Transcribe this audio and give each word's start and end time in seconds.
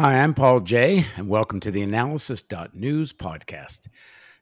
Hi, 0.00 0.22
I'm 0.22 0.32
Paul 0.32 0.60
Jay, 0.60 1.04
and 1.18 1.28
welcome 1.28 1.60
to 1.60 1.70
the 1.70 1.82
Analysis.news 1.82 3.12
podcast. 3.12 3.88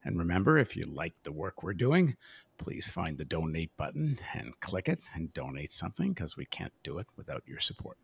And 0.05 0.17
remember, 0.17 0.57
if 0.57 0.77
you 0.77 0.85
like 0.85 1.15
the 1.25 1.33
work 1.33 1.65
we're 1.65 1.75
doing, 1.75 2.15
please 2.59 2.87
find 2.87 3.19
the 3.19 3.25
donate 3.25 3.77
button 3.77 4.21
and 4.35 4.53
click 4.61 4.89
it 4.89 5.01
and 5.17 5.35
donate 5.35 5.73
something 5.73 6.13
because 6.13 6.37
we 6.37 6.45
can't 6.45 6.73
do 6.85 6.99
it 6.99 7.09
without 7.17 7.43
your 7.45 7.59
support. 7.59 7.97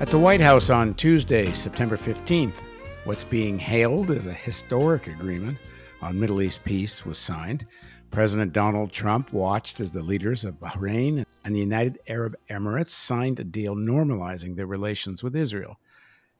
At 0.00 0.08
the 0.08 0.18
White 0.18 0.40
House 0.40 0.70
on 0.70 0.94
Tuesday, 0.94 1.52
September 1.52 1.98
15th, 1.98 2.58
what's 3.04 3.24
being 3.24 3.58
hailed 3.58 4.10
as 4.10 4.24
a 4.24 4.32
historic 4.32 5.06
agreement 5.06 5.58
on 6.02 6.18
Middle 6.18 6.42
East 6.42 6.64
peace 6.64 7.06
was 7.06 7.16
signed. 7.16 7.64
President 8.10 8.52
Donald 8.52 8.92
Trump 8.92 9.32
watched 9.32 9.80
as 9.80 9.92
the 9.92 10.02
leaders 10.02 10.44
of 10.44 10.60
Bahrain 10.60 11.24
and 11.44 11.54
the 11.54 11.60
United 11.60 11.98
Arab 12.08 12.36
Emirates 12.50 12.90
signed 12.90 13.40
a 13.40 13.44
deal 13.44 13.74
normalizing 13.74 14.56
their 14.56 14.66
relations 14.66 15.22
with 15.22 15.34
Israel. 15.34 15.78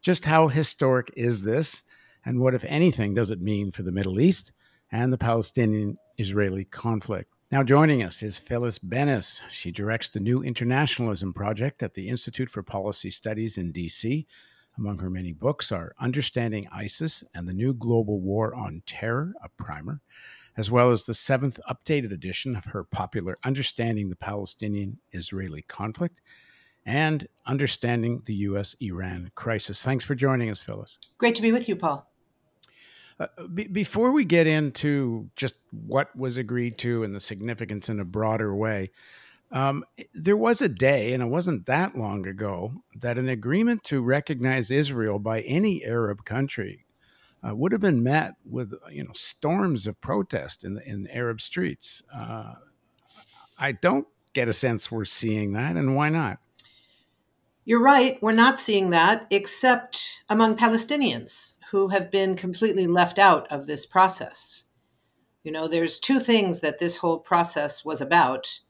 Just 0.03 0.25
how 0.25 0.49
historic 0.49 1.11
is 1.17 1.43
this, 1.43 1.85
and 2.25 2.41
what, 2.41 2.55
if 2.55 2.65
anything, 2.65 3.15
does 3.15 3.31
it 3.31 3.41
mean 3.41 3.71
for 3.71 3.83
the 3.83 3.93
Middle 3.93 4.21
East 4.21 4.53
and 4.91 5.13
the 5.13 5.19
Palestinian 5.19 5.97
Israeli 6.19 6.65
conflict? 6.65 7.29
Now, 7.51 7.63
joining 7.63 8.03
us 8.03 8.23
is 8.23 8.39
Phyllis 8.39 8.79
Bennis. 8.79 9.41
She 9.51 9.71
directs 9.71 10.09
the 10.09 10.21
New 10.21 10.43
Internationalism 10.43 11.33
Project 11.33 11.83
at 11.83 11.95
the 11.95 12.09
Institute 12.09 12.51
for 12.51 12.63
Policy 12.63 13.11
Studies 13.11 13.59
in 13.59 13.73
DC. 13.73 14.27
Among 14.79 14.99
her 14.99 15.11
many 15.11 15.33
books 15.33 15.71
are 15.71 15.95
Understanding 16.01 16.67
ISIS 16.73 17.23
and 17.35 17.47
the 17.47 17.53
New 17.53 17.75
Global 17.75 18.21
War 18.21 18.55
on 18.55 18.83
Terror, 18.87 19.35
a 19.43 19.49
primer, 19.51 20.01
as 20.57 20.71
well 20.71 20.91
as 20.91 21.03
the 21.03 21.15
seventh 21.15 21.61
updated 21.69 22.13
edition 22.13 22.57
of 22.57 22.65
her 22.65 22.85
popular 22.85 23.37
Understanding 23.45 24.09
the 24.09 24.17
Palestinian 24.17 24.99
Israeli 25.13 25.63
Conflict 25.63 26.23
and 26.87 27.27
Understanding 27.47 28.23
the 28.25 28.35
U.S. 28.35 28.75
Iran 28.81 29.31
Crisis. 29.35 29.83
Thanks 29.83 30.05
for 30.05 30.15
joining 30.15 30.51
us, 30.51 30.63
Phyllis. 30.63 30.99
Great 31.19 31.35
to 31.35 31.43
be 31.43 31.53
with 31.53 31.69
you, 31.69 31.77
Paul. 31.77 32.11
Uh, 33.21 33.27
b- 33.55 33.69
before 33.69 34.11
we 34.11 34.25
get 34.25 34.47
into 34.47 35.31
just 35.37 35.55
what 35.71 36.15
was 36.17 36.39
agreed 36.39 36.79
to 36.79 37.05
and 37.05 37.15
the 37.15 37.21
significance 37.21 37.89
in 37.89 38.01
a 38.01 38.05
broader 38.05 38.55
way, 38.55 38.91
um, 39.53 39.85
there 40.15 40.37
was 40.37 40.63
a 40.63 40.69
day, 40.69 41.13
and 41.13 41.23
it 41.23 41.27
wasn't 41.27 41.67
that 41.67 41.97
long 41.97 42.27
ago, 42.27 42.73
that 42.97 43.19
an 43.19 43.29
agreement 43.29 43.85
to 43.85 44.01
recognize 44.01 44.71
Israel 44.71 45.19
by 45.19 45.43
any 45.43 45.85
Arab 45.85 46.25
country 46.25 46.87
uh, 47.47 47.55
would 47.55 47.73
have 47.73 47.81
been 47.81 48.03
met 48.03 48.35
with 48.45 48.73
you 48.91 49.05
know 49.05 49.13
storms 49.13 49.87
of 49.87 50.01
protest 50.01 50.65
in 50.65 50.75
the 50.75 50.89
in 50.89 51.03
the 51.05 51.15
Arab 51.15 51.41
streets. 51.41 52.03
Uh, 52.15 52.55
I 53.59 53.73
don't 53.73 54.07
get 54.33 54.49
a 54.49 54.53
sense 54.53 54.91
we're 54.91 55.05
seeing 55.05 55.53
that, 55.53 55.77
and 55.77 55.95
why 55.95 56.09
not? 56.09 56.39
You're 57.65 57.83
right. 57.83 58.21
We're 58.23 58.33
not 58.33 58.59
seeing 58.59 58.91
that, 58.91 59.27
except 59.31 60.23
among 60.29 60.57
Palestinians 60.57 61.55
who 61.71 61.89
have 61.89 62.11
been 62.11 62.37
completely 62.37 62.87
left 62.87 63.19
out 63.19 63.51
of 63.53 63.67
this 63.67 63.87
process. 63.87 64.65
You 65.45 65.53
know, 65.53 65.69
there's 65.69 65.99
two 65.99 66.21
things 66.21 66.61
that 66.61 66.81
this 66.81 66.97
whole 66.97 67.19
process 67.19 67.85
was 67.85 68.01
about 68.01 68.61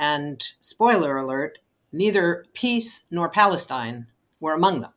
and 0.00 0.42
spoiler 0.60 1.18
alert, 1.18 1.58
neither 1.92 2.46
peace 2.54 3.04
nor 3.10 3.28
Palestine 3.28 4.06
were 4.40 4.54
among 4.54 4.80
them. 4.80 4.94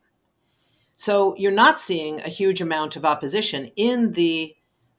So 0.94 1.36
you're 1.36 1.52
not 1.52 1.78
seeing 1.78 2.20
a 2.20 2.30
huge 2.30 2.62
amount 2.62 2.96
of 2.96 3.04
opposition 3.04 3.70
in 3.76 4.12
the 4.12 4.56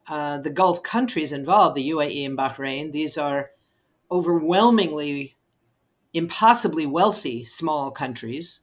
uh, 0.07 0.37
the 0.37 0.51
Gulf 0.51 0.83
countries 0.83 1.31
involved, 1.31 1.75
the 1.75 1.89
UAE 1.89 2.23
and 2.27 2.37
Bahrain. 2.37 2.91
These 2.91 3.17
are 3.17 3.49
overwhelmingly, 4.11 5.35
impossibly 6.13 6.85
wealthy 6.85 7.43
small 7.43 7.89
countries 7.89 8.61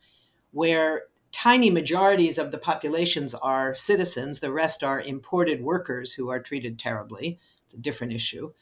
where 0.52 1.06
tiny 1.32 1.68
majorities 1.68 2.38
of 2.38 2.52
the 2.52 2.58
populations 2.58 3.34
are 3.34 3.74
citizens. 3.74 4.38
The 4.38 4.52
rest 4.52 4.84
are 4.84 5.00
imported 5.00 5.60
workers 5.60 6.12
who 6.12 6.28
are 6.28 6.38
treated 6.38 6.78
terribly. 6.78 7.40
It's 7.64 7.74
a 7.74 7.80
different 7.80 8.12
issue. 8.12 8.52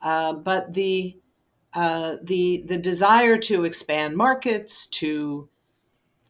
Uh, 0.00 0.34
but 0.34 0.74
the 0.74 1.18
uh, 1.74 2.16
the 2.22 2.64
the 2.66 2.78
desire 2.78 3.36
to 3.38 3.64
expand 3.64 4.16
markets, 4.16 4.86
to 4.86 5.48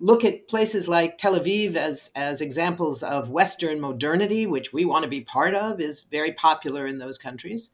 look 0.00 0.24
at 0.24 0.48
places 0.48 0.86
like 0.88 1.18
Tel 1.18 1.38
Aviv 1.38 1.74
as 1.76 2.10
as 2.14 2.40
examples 2.40 3.02
of 3.02 3.30
Western 3.30 3.80
modernity, 3.80 4.46
which 4.46 4.72
we 4.72 4.84
want 4.84 5.04
to 5.04 5.08
be 5.08 5.20
part 5.20 5.54
of, 5.54 5.80
is 5.80 6.02
very 6.02 6.32
popular 6.32 6.86
in 6.86 6.98
those 6.98 7.18
countries. 7.18 7.72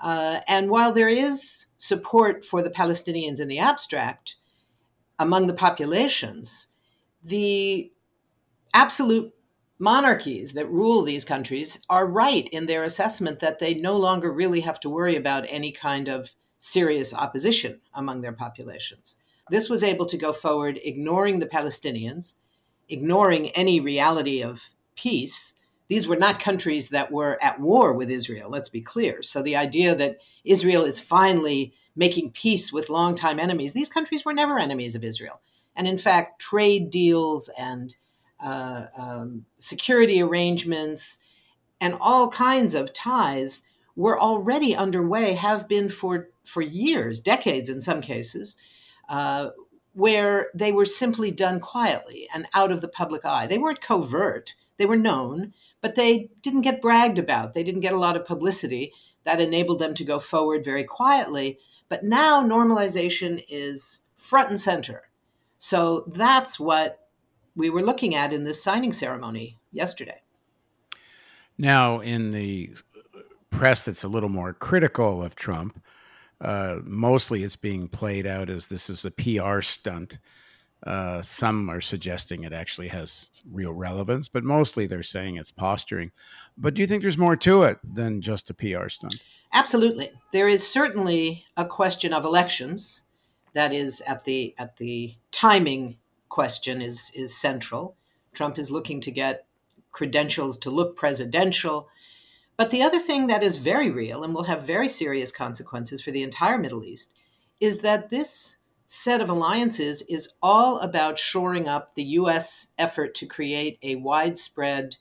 Uh, 0.00 0.40
and 0.46 0.70
while 0.70 0.92
there 0.92 1.08
is 1.08 1.66
support 1.76 2.44
for 2.44 2.62
the 2.62 2.70
Palestinians 2.70 3.40
in 3.40 3.48
the 3.48 3.58
abstract 3.58 4.36
among 5.18 5.48
the 5.48 5.54
populations, 5.54 6.68
the 7.22 7.92
absolute 8.72 9.32
monarchies 9.78 10.52
that 10.52 10.70
rule 10.70 11.02
these 11.02 11.24
countries 11.24 11.78
are 11.88 12.06
right 12.06 12.48
in 12.48 12.66
their 12.66 12.82
assessment 12.82 13.40
that 13.40 13.58
they 13.58 13.74
no 13.74 13.96
longer 13.96 14.32
really 14.32 14.60
have 14.60 14.80
to 14.80 14.90
worry 14.90 15.16
about 15.16 15.44
any 15.48 15.72
kind 15.72 16.08
of 16.08 16.34
serious 16.58 17.14
opposition 17.14 17.80
among 17.94 18.20
their 18.20 18.32
populations. 18.32 19.16
This 19.50 19.68
was 19.68 19.82
able 19.82 20.06
to 20.06 20.18
go 20.18 20.32
forward, 20.32 20.78
ignoring 20.84 21.38
the 21.38 21.46
Palestinians, 21.46 22.34
ignoring 22.88 23.50
any 23.50 23.80
reality 23.80 24.42
of 24.42 24.70
peace. 24.94 25.54
These 25.88 26.06
were 26.06 26.16
not 26.16 26.40
countries 26.40 26.90
that 26.90 27.10
were 27.10 27.38
at 27.42 27.60
war 27.60 27.94
with 27.94 28.10
Israel, 28.10 28.50
let's 28.50 28.68
be 28.68 28.82
clear. 28.82 29.22
So 29.22 29.40
the 29.40 29.56
idea 29.56 29.94
that 29.94 30.18
Israel 30.44 30.84
is 30.84 31.00
finally 31.00 31.72
making 31.96 32.32
peace 32.32 32.72
with 32.72 32.90
longtime 32.90 33.38
enemies, 33.38 33.72
these 33.72 33.88
countries 33.88 34.24
were 34.24 34.34
never 34.34 34.58
enemies 34.58 34.94
of 34.94 35.04
Israel. 35.04 35.40
And 35.74 35.86
in 35.86 35.96
fact, 35.96 36.40
trade 36.40 36.90
deals 36.90 37.48
and 37.58 37.96
uh, 38.40 38.86
um, 38.96 39.46
security 39.56 40.20
arrangements 40.20 41.20
and 41.80 41.96
all 42.00 42.28
kinds 42.28 42.74
of 42.74 42.92
ties 42.92 43.62
were 43.98 44.18
already 44.18 44.76
underway, 44.76 45.32
have 45.32 45.66
been 45.66 45.88
for, 45.88 46.28
for 46.44 46.62
years, 46.62 47.18
decades 47.18 47.68
in 47.68 47.80
some 47.80 48.00
cases, 48.00 48.56
uh, 49.08 49.48
where 49.92 50.50
they 50.54 50.70
were 50.70 50.84
simply 50.84 51.32
done 51.32 51.58
quietly 51.58 52.28
and 52.32 52.46
out 52.54 52.70
of 52.70 52.80
the 52.80 52.86
public 52.86 53.24
eye. 53.24 53.48
They 53.48 53.58
weren't 53.58 53.80
covert, 53.80 54.54
they 54.76 54.86
were 54.86 54.96
known, 54.96 55.52
but 55.80 55.96
they 55.96 56.30
didn't 56.42 56.60
get 56.60 56.80
bragged 56.80 57.18
about. 57.18 57.54
They 57.54 57.64
didn't 57.64 57.80
get 57.80 57.92
a 57.92 57.98
lot 57.98 58.14
of 58.14 58.24
publicity 58.24 58.92
that 59.24 59.40
enabled 59.40 59.80
them 59.80 59.94
to 59.94 60.04
go 60.04 60.20
forward 60.20 60.64
very 60.64 60.84
quietly. 60.84 61.58
But 61.88 62.04
now 62.04 62.40
normalization 62.44 63.44
is 63.48 64.02
front 64.14 64.48
and 64.48 64.60
center. 64.60 65.10
So 65.58 66.04
that's 66.06 66.60
what 66.60 67.08
we 67.56 67.68
were 67.68 67.82
looking 67.82 68.14
at 68.14 68.32
in 68.32 68.44
this 68.44 68.62
signing 68.62 68.92
ceremony 68.92 69.58
yesterday. 69.72 70.22
Now, 71.58 71.98
in 71.98 72.30
the 72.30 72.70
press 73.50 73.84
that's 73.84 74.04
a 74.04 74.08
little 74.08 74.28
more 74.28 74.52
critical 74.52 75.22
of 75.22 75.34
Trump. 75.34 75.82
Uh, 76.40 76.78
mostly 76.84 77.42
it's 77.42 77.56
being 77.56 77.88
played 77.88 78.26
out 78.26 78.48
as 78.48 78.68
this 78.68 78.88
is 78.88 79.04
a 79.04 79.10
PR 79.10 79.60
stunt. 79.60 80.18
Uh, 80.86 81.20
some 81.20 81.68
are 81.68 81.80
suggesting 81.80 82.44
it 82.44 82.52
actually 82.52 82.86
has 82.86 83.42
real 83.50 83.72
relevance, 83.72 84.28
but 84.28 84.44
mostly 84.44 84.86
they're 84.86 85.02
saying 85.02 85.36
it's 85.36 85.50
posturing. 85.50 86.12
But 86.56 86.74
do 86.74 86.80
you 86.80 86.86
think 86.86 87.02
there's 87.02 87.18
more 87.18 87.36
to 87.36 87.64
it 87.64 87.78
than 87.82 88.20
just 88.20 88.50
a 88.50 88.54
PR 88.54 88.88
stunt? 88.88 89.20
Absolutely. 89.52 90.12
There 90.32 90.46
is 90.46 90.66
certainly 90.66 91.44
a 91.56 91.64
question 91.64 92.12
of 92.12 92.24
elections 92.24 93.02
that 93.54 93.72
is 93.72 94.00
at 94.02 94.24
the 94.24 94.54
at 94.56 94.76
the 94.76 95.14
timing 95.32 95.96
question 96.28 96.80
is 96.80 97.10
is 97.14 97.36
central. 97.36 97.96
Trump 98.32 98.56
is 98.56 98.70
looking 98.70 99.00
to 99.00 99.10
get 99.10 99.46
credentials 99.90 100.58
to 100.58 100.70
look 100.70 100.96
presidential. 100.96 101.88
But 102.58 102.70
the 102.70 102.82
other 102.82 102.98
thing 102.98 103.28
that 103.28 103.44
is 103.44 103.56
very 103.56 103.88
real 103.88 104.24
and 104.24 104.34
will 104.34 104.42
have 104.42 104.64
very 104.64 104.88
serious 104.88 105.30
consequences 105.30 106.02
for 106.02 106.10
the 106.10 106.24
entire 106.24 106.58
Middle 106.58 106.82
East 106.82 107.14
is 107.60 107.78
that 107.78 108.10
this 108.10 108.56
set 108.84 109.20
of 109.20 109.30
alliances 109.30 110.02
is 110.02 110.30
all 110.42 110.80
about 110.80 111.20
shoring 111.20 111.68
up 111.68 111.94
the 111.94 112.02
U.S. 112.02 112.66
effort 112.76 113.14
to 113.14 113.26
create 113.26 113.78
a 113.82 113.94
widespread 113.94 114.96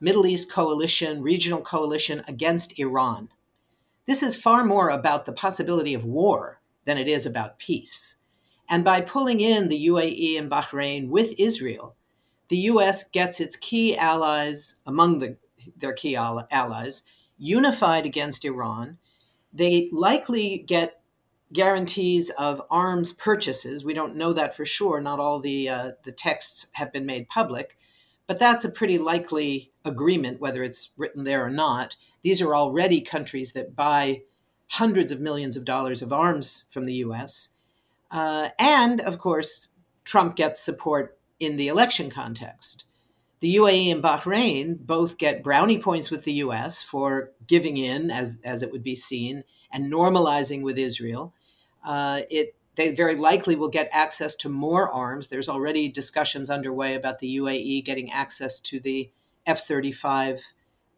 Middle 0.00 0.26
East 0.26 0.52
coalition, 0.52 1.22
regional 1.22 1.62
coalition 1.62 2.22
against 2.28 2.78
Iran. 2.78 3.30
This 4.06 4.22
is 4.22 4.36
far 4.36 4.62
more 4.62 4.90
about 4.90 5.24
the 5.24 5.32
possibility 5.32 5.94
of 5.94 6.04
war 6.04 6.60
than 6.84 6.98
it 6.98 7.08
is 7.08 7.24
about 7.24 7.58
peace. 7.58 8.16
And 8.68 8.84
by 8.84 9.00
pulling 9.00 9.40
in 9.40 9.70
the 9.70 9.86
UAE 9.86 10.38
and 10.38 10.50
Bahrain 10.50 11.08
with 11.08 11.32
Israel, 11.38 11.96
the 12.48 12.58
U.S. 12.58 13.02
gets 13.08 13.40
its 13.40 13.56
key 13.56 13.96
allies 13.96 14.76
among 14.86 15.20
the 15.20 15.38
their 15.76 15.92
key 15.94 16.16
allies, 16.16 17.02
unified 17.38 18.06
against 18.06 18.44
Iran. 18.44 18.98
They 19.52 19.88
likely 19.92 20.58
get 20.58 21.00
guarantees 21.52 22.30
of 22.30 22.62
arms 22.70 23.12
purchases. 23.12 23.84
We 23.84 23.94
don't 23.94 24.16
know 24.16 24.32
that 24.34 24.54
for 24.56 24.66
sure. 24.66 25.00
Not 25.00 25.20
all 25.20 25.40
the 25.40 25.68
uh, 25.68 25.92
the 26.04 26.12
texts 26.12 26.68
have 26.74 26.92
been 26.92 27.06
made 27.06 27.28
public, 27.28 27.78
But 28.26 28.38
that's 28.40 28.64
a 28.64 28.70
pretty 28.70 28.98
likely 28.98 29.72
agreement, 29.84 30.40
whether 30.40 30.64
it's 30.64 30.90
written 30.96 31.24
there 31.24 31.44
or 31.46 31.50
not. 31.50 31.96
These 32.22 32.42
are 32.42 32.56
already 32.56 33.00
countries 33.02 33.52
that 33.52 33.76
buy 33.76 34.22
hundreds 34.72 35.12
of 35.12 35.20
millions 35.20 35.56
of 35.56 35.64
dollars 35.66 36.02
of 36.02 36.12
arms 36.12 36.64
from 36.70 36.86
the 36.86 36.94
US. 36.96 37.50
Uh, 38.10 38.50
and 38.58 39.00
of 39.02 39.18
course, 39.18 39.68
Trump 40.04 40.36
gets 40.36 40.60
support 40.62 41.18
in 41.40 41.58
the 41.58 41.68
election 41.68 42.10
context. 42.10 42.85
The 43.40 43.56
UAE 43.56 43.92
and 43.92 44.02
Bahrain 44.02 44.78
both 44.78 45.18
get 45.18 45.42
brownie 45.42 45.78
points 45.78 46.10
with 46.10 46.24
the 46.24 46.34
US 46.34 46.82
for 46.82 47.32
giving 47.46 47.76
in, 47.76 48.10
as, 48.10 48.38
as 48.42 48.62
it 48.62 48.72
would 48.72 48.82
be 48.82 48.96
seen, 48.96 49.44
and 49.70 49.92
normalizing 49.92 50.62
with 50.62 50.78
Israel. 50.78 51.34
Uh, 51.84 52.22
it 52.30 52.54
they 52.76 52.94
very 52.94 53.16
likely 53.16 53.56
will 53.56 53.70
get 53.70 53.88
access 53.90 54.36
to 54.36 54.48
more 54.48 54.90
arms. 54.90 55.28
There's 55.28 55.48
already 55.48 55.88
discussions 55.88 56.50
underway 56.50 56.94
about 56.94 57.18
the 57.20 57.38
UAE 57.38 57.84
getting 57.84 58.12
access 58.12 58.60
to 58.60 58.78
the 58.78 59.10
F 59.46 59.66
35 59.66 60.42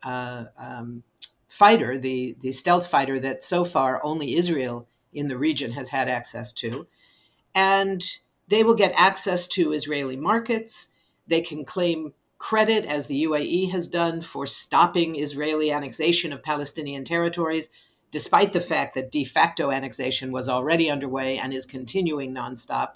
uh, 0.02 0.44
um, 0.58 1.04
fighter, 1.46 1.96
the, 1.96 2.36
the 2.40 2.52
stealth 2.52 2.88
fighter 2.88 3.18
that 3.20 3.42
so 3.42 3.64
far 3.64 4.04
only 4.04 4.34
Israel 4.34 4.88
in 5.12 5.28
the 5.28 5.38
region 5.38 5.72
has 5.72 5.90
had 5.90 6.08
access 6.08 6.52
to. 6.54 6.86
And 7.54 8.04
they 8.48 8.64
will 8.64 8.74
get 8.74 8.92
access 8.96 9.46
to 9.48 9.72
Israeli 9.72 10.16
markets. 10.16 10.90
They 11.28 11.40
can 11.40 11.64
claim 11.64 12.12
credit, 12.38 12.86
as 12.86 13.06
the 13.06 13.24
UAE 13.24 13.70
has 13.70 13.88
done, 13.88 14.20
for 14.20 14.46
stopping 14.46 15.16
Israeli 15.16 15.70
annexation 15.70 16.32
of 16.32 16.42
Palestinian 16.42 17.04
territories, 17.04 17.70
despite 18.10 18.52
the 18.52 18.60
fact 18.60 18.94
that 18.94 19.10
de 19.10 19.24
facto 19.24 19.70
annexation 19.70 20.32
was 20.32 20.48
already 20.48 20.90
underway 20.90 21.36
and 21.36 21.52
is 21.52 21.66
continuing 21.66 22.34
nonstop, 22.34 22.92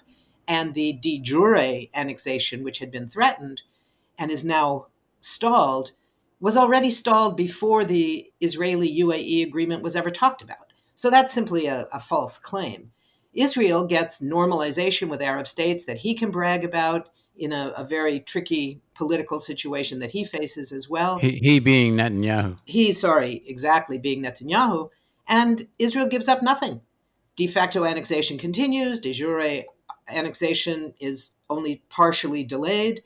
and 0.47 0.73
the 0.73 0.93
de 0.93 1.19
jure 1.19 1.87
annexation, 1.93 2.63
which 2.63 2.79
had 2.79 2.91
been 2.91 3.07
threatened 3.07 3.63
and 4.17 4.31
is 4.31 4.43
now 4.43 4.87
stalled, 5.19 5.91
was 6.39 6.57
already 6.57 6.89
stalled 6.89 7.37
before 7.37 7.85
the 7.85 8.31
Israeli 8.41 8.99
UAE 8.99 9.43
agreement 9.43 9.83
was 9.83 9.95
ever 9.95 10.09
talked 10.09 10.41
about. 10.41 10.73
So 10.95 11.09
that's 11.09 11.33
simply 11.33 11.67
a, 11.67 11.87
a 11.91 11.99
false 11.99 12.37
claim. 12.37 12.91
Israel 13.33 13.85
gets 13.85 14.21
normalization 14.21 15.09
with 15.09 15.21
Arab 15.21 15.47
states 15.47 15.85
that 15.85 15.99
he 15.99 16.13
can 16.13 16.31
brag 16.31 16.63
about 16.63 17.09
in 17.35 17.51
a, 17.51 17.73
a, 17.75 17.83
very 17.83 18.19
tricky 18.19 18.81
political 18.93 19.39
situation 19.39 19.99
that 19.99 20.11
he 20.11 20.23
faces 20.23 20.71
as 20.71 20.87
well. 20.87 21.17
He, 21.17 21.31
he, 21.31 21.59
being 21.59 21.95
Netanyahu. 21.95 22.59
He, 22.65 22.93
sorry, 22.93 23.43
exactly, 23.47 23.97
being 23.97 24.21
Netanyahu. 24.21 24.89
And 25.27 25.67
Israel 25.79 26.07
gives 26.07 26.27
up 26.27 26.43
nothing. 26.43 26.81
De 27.35 27.47
facto 27.47 27.85
annexation 27.85 28.37
continues, 28.37 28.99
de 28.99 29.13
jure 29.13 29.63
annexation 30.07 30.93
is 30.99 31.31
only 31.49 31.83
partially 31.89 32.43
delayed. 32.43 33.01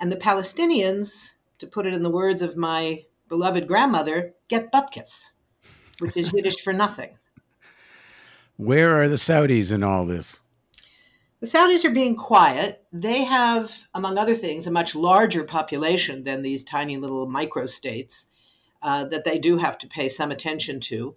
And 0.00 0.12
the 0.12 0.16
Palestinians, 0.16 1.32
to 1.58 1.66
put 1.66 1.86
it 1.86 1.94
in 1.94 2.02
the 2.02 2.10
words 2.10 2.42
of 2.42 2.56
my 2.56 3.04
beloved 3.28 3.66
grandmother, 3.66 4.34
get 4.48 4.70
bupkis, 4.70 5.32
which 5.98 6.16
is 6.16 6.32
Yiddish 6.32 6.60
for 6.60 6.72
nothing. 6.72 7.18
Where 8.56 9.00
are 9.00 9.08
the 9.08 9.16
Saudis 9.16 9.72
in 9.72 9.82
all 9.82 10.06
this? 10.06 10.40
The 11.44 11.58
Saudis 11.58 11.84
are 11.84 11.90
being 11.90 12.16
quiet. 12.16 12.86
They 12.90 13.24
have, 13.24 13.84
among 13.92 14.16
other 14.16 14.34
things, 14.34 14.66
a 14.66 14.70
much 14.70 14.94
larger 14.94 15.44
population 15.44 16.24
than 16.24 16.40
these 16.40 16.64
tiny 16.64 16.96
little 16.96 17.28
microstates 17.28 18.28
uh, 18.80 19.04
that 19.04 19.24
they 19.24 19.38
do 19.38 19.58
have 19.58 19.76
to 19.80 19.86
pay 19.86 20.08
some 20.08 20.30
attention 20.30 20.80
to. 20.80 21.16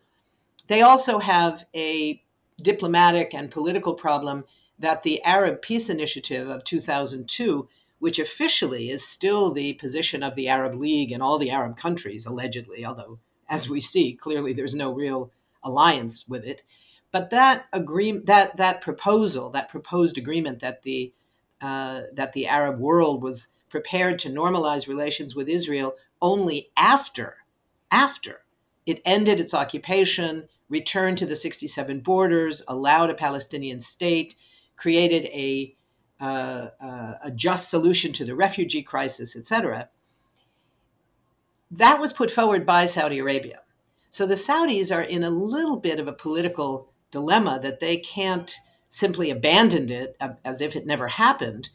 They 0.67 0.81
also 0.81 1.19
have 1.19 1.65
a 1.73 2.21
diplomatic 2.61 3.33
and 3.33 3.49
political 3.49 3.93
problem 3.93 4.43
that 4.77 5.03
the 5.03 5.23
Arab 5.23 5.61
Peace 5.61 5.89
Initiative 5.89 6.49
of 6.49 6.65
2002, 6.65 7.69
which 7.99 8.19
officially 8.19 8.89
is 8.89 9.07
still 9.07 9.53
the 9.53 9.75
position 9.75 10.23
of 10.23 10.35
the 10.35 10.49
Arab 10.49 10.75
League 10.77 11.13
and 11.13 11.23
all 11.23 11.37
the 11.37 11.51
Arab 11.51 11.77
countries, 11.77 12.25
allegedly, 12.25 12.83
although, 12.83 13.19
as 13.47 13.69
we 13.69 13.79
see, 13.79 14.13
clearly 14.13 14.51
there's 14.51 14.75
no 14.75 14.91
real 14.91 15.31
alliance 15.63 16.25
with 16.27 16.43
it. 16.43 16.63
But 17.11 17.29
that 17.29 17.65
agreement, 17.73 18.25
that 18.25 18.57
that 18.57 18.81
proposal, 18.81 19.49
that 19.51 19.69
proposed 19.69 20.17
agreement 20.17 20.59
that 20.59 20.83
the 20.83 21.13
uh, 21.61 22.01
that 22.13 22.33
the 22.33 22.47
Arab 22.47 22.79
world 22.79 23.23
was 23.23 23.49
prepared 23.69 24.19
to 24.19 24.29
normalize 24.29 24.87
relations 24.87 25.35
with 25.35 25.49
Israel 25.49 25.95
only 26.21 26.69
after 26.77 27.37
after 27.91 28.43
it 28.85 29.01
ended 29.03 29.39
its 29.39 29.53
occupation, 29.53 30.47
returned 30.69 31.17
to 31.17 31.25
the 31.25 31.35
67 31.35 31.99
borders, 31.99 32.63
allowed 32.67 33.09
a 33.09 33.15
Palestinian 33.15 33.81
state, 33.81 34.35
created 34.75 35.25
a 35.25 35.75
uh, 36.19 36.69
uh, 36.81 37.13
a 37.23 37.31
just 37.31 37.69
solution 37.69 38.11
to 38.11 38.25
the 38.25 38.35
refugee 38.35 38.81
crisis, 38.81 39.35
etc. 39.35 39.89
That 41.69 41.99
was 41.99 42.11
put 42.11 42.31
forward 42.31 42.65
by 42.65 42.85
Saudi 42.85 43.19
Arabia. 43.19 43.61
So 44.09 44.25
the 44.25 44.35
Saudis 44.35 44.95
are 44.95 45.01
in 45.01 45.23
a 45.23 45.29
little 45.29 45.77
bit 45.77 45.99
of 45.99 46.07
a 46.07 46.13
political 46.13 46.91
dilemma 47.11 47.59
that 47.61 47.79
they 47.79 47.97
can't 47.97 48.55
simply 48.89 49.29
abandon 49.29 49.91
it 49.91 50.17
as 50.43 50.61
if 50.61 50.75
it 50.75 50.85
never 50.85 51.07
happened, 51.07 51.69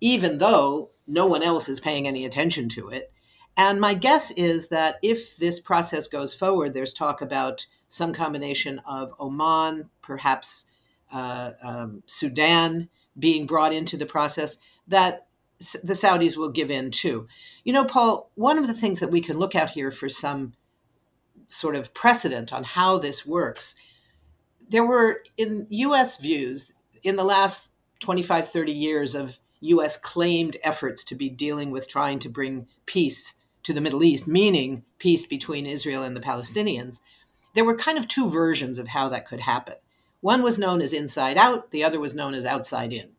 even 0.00 0.38
though 0.38 0.90
no 1.06 1.26
one 1.26 1.42
else 1.42 1.68
is 1.68 1.80
paying 1.80 2.06
any 2.06 2.24
attention 2.24 2.68
to 2.68 2.88
it. 2.88 3.12
And 3.56 3.80
my 3.80 3.94
guess 3.94 4.30
is 4.32 4.68
that 4.68 4.98
if 5.02 5.36
this 5.36 5.60
process 5.60 6.06
goes 6.06 6.34
forward, 6.34 6.72
there's 6.72 6.92
talk 6.92 7.20
about 7.20 7.66
some 7.88 8.12
combination 8.12 8.80
of 8.86 9.12
Oman, 9.18 9.90
perhaps 10.02 10.66
uh, 11.12 11.50
um, 11.62 12.02
Sudan 12.06 12.88
being 13.18 13.46
brought 13.46 13.72
into 13.72 13.96
the 13.96 14.06
process, 14.06 14.58
that 14.86 15.26
the 15.58 15.92
Saudis 15.92 16.36
will 16.36 16.48
give 16.48 16.70
in 16.70 16.90
too. 16.90 17.26
You 17.64 17.72
know, 17.72 17.84
Paul, 17.84 18.30
one 18.34 18.56
of 18.56 18.66
the 18.66 18.74
things 18.74 19.00
that 19.00 19.10
we 19.10 19.20
can 19.20 19.38
look 19.38 19.54
at 19.54 19.70
here 19.70 19.90
for 19.90 20.08
some 20.08 20.54
sort 21.46 21.74
of 21.74 21.92
precedent 21.92 22.52
on 22.52 22.62
how 22.64 22.96
this 22.96 23.26
works 23.26 23.74
there 24.70 24.86
were 24.86 25.22
in 25.36 25.66
US 25.68 26.16
views 26.16 26.72
in 27.02 27.16
the 27.16 27.24
last 27.24 27.74
25 27.98 28.48
30 28.48 28.72
years 28.72 29.14
of 29.14 29.38
US 29.60 29.98
claimed 29.98 30.56
efforts 30.62 31.04
to 31.04 31.14
be 31.14 31.28
dealing 31.28 31.70
with 31.70 31.86
trying 31.86 32.18
to 32.20 32.30
bring 32.30 32.66
peace 32.86 33.34
to 33.64 33.74
the 33.74 33.80
Middle 33.80 34.02
East 34.02 34.26
meaning 34.26 34.84
peace 34.98 35.26
between 35.26 35.66
Israel 35.66 36.02
and 36.02 36.16
the 36.16 36.20
Palestinians 36.20 37.00
there 37.54 37.64
were 37.64 37.76
kind 37.76 37.98
of 37.98 38.08
two 38.08 38.30
versions 38.30 38.78
of 38.78 38.88
how 38.88 39.08
that 39.08 39.26
could 39.26 39.40
happen. 39.40 39.74
One 40.20 40.42
was 40.42 40.56
known 40.56 40.80
as 40.80 40.92
inside 40.92 41.36
out 41.36 41.72
the 41.72 41.82
other 41.82 41.98
was 41.98 42.14
known 42.14 42.32
as 42.32 42.46
outside 42.46 42.92
in. 42.92 43.10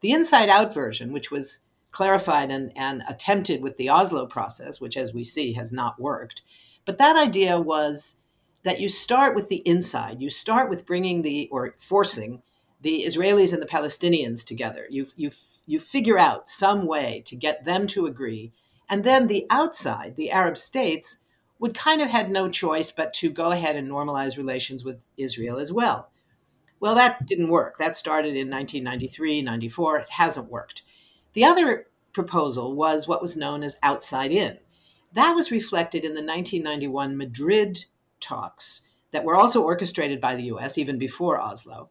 The 0.00 0.12
inside 0.12 0.48
out 0.48 0.72
version 0.72 1.12
which 1.12 1.30
was 1.30 1.60
clarified 1.90 2.50
and, 2.50 2.72
and 2.76 3.02
attempted 3.08 3.62
with 3.62 3.76
the 3.76 3.90
Oslo 3.90 4.26
process 4.26 4.80
which 4.80 4.96
as 4.96 5.12
we 5.12 5.22
see 5.22 5.52
has 5.52 5.70
not 5.70 6.00
worked 6.00 6.42
but 6.86 6.98
that 6.98 7.16
idea 7.16 7.60
was 7.60 8.16
that 8.64 8.80
you 8.80 8.88
start 8.88 9.34
with 9.34 9.48
the 9.48 9.62
inside. 9.66 10.20
You 10.20 10.30
start 10.30 10.68
with 10.68 10.86
bringing 10.86 11.22
the 11.22 11.48
or 11.52 11.74
forcing 11.78 12.42
the 12.80 13.04
Israelis 13.06 13.52
and 13.52 13.62
the 13.62 13.66
Palestinians 13.66 14.44
together. 14.44 14.86
You 14.90 15.06
you 15.16 15.30
you 15.66 15.78
figure 15.78 16.18
out 16.18 16.48
some 16.48 16.86
way 16.86 17.22
to 17.26 17.36
get 17.36 17.64
them 17.64 17.86
to 17.88 18.06
agree, 18.06 18.52
and 18.88 19.04
then 19.04 19.28
the 19.28 19.46
outside, 19.48 20.16
the 20.16 20.30
Arab 20.30 20.58
states, 20.58 21.18
would 21.58 21.74
kind 21.74 22.02
of 22.02 22.08
had 22.08 22.30
no 22.30 22.50
choice 22.50 22.90
but 22.90 23.14
to 23.14 23.30
go 23.30 23.52
ahead 23.52 23.76
and 23.76 23.88
normalize 23.88 24.36
relations 24.36 24.84
with 24.84 25.06
Israel 25.16 25.58
as 25.58 25.72
well. 25.72 26.10
Well, 26.80 26.94
that 26.94 27.26
didn't 27.26 27.48
work. 27.48 27.78
That 27.78 27.96
started 27.96 28.36
in 28.36 28.50
1993, 28.50 29.40
94. 29.40 29.98
It 30.00 30.10
hasn't 30.10 30.50
worked. 30.50 30.82
The 31.32 31.44
other 31.44 31.86
proposal 32.12 32.74
was 32.74 33.08
what 33.08 33.22
was 33.22 33.36
known 33.36 33.62
as 33.62 33.78
outside 33.82 34.30
in. 34.30 34.58
That 35.12 35.32
was 35.32 35.50
reflected 35.50 36.04
in 36.04 36.12
the 36.14 36.20
1991 36.20 37.16
Madrid 37.16 37.86
talks 38.24 38.82
that 39.12 39.24
were 39.24 39.36
also 39.36 39.62
orchestrated 39.62 40.20
by 40.20 40.34
the 40.34 40.44
US 40.44 40.76
even 40.76 40.98
before 40.98 41.40
Oslo. 41.40 41.88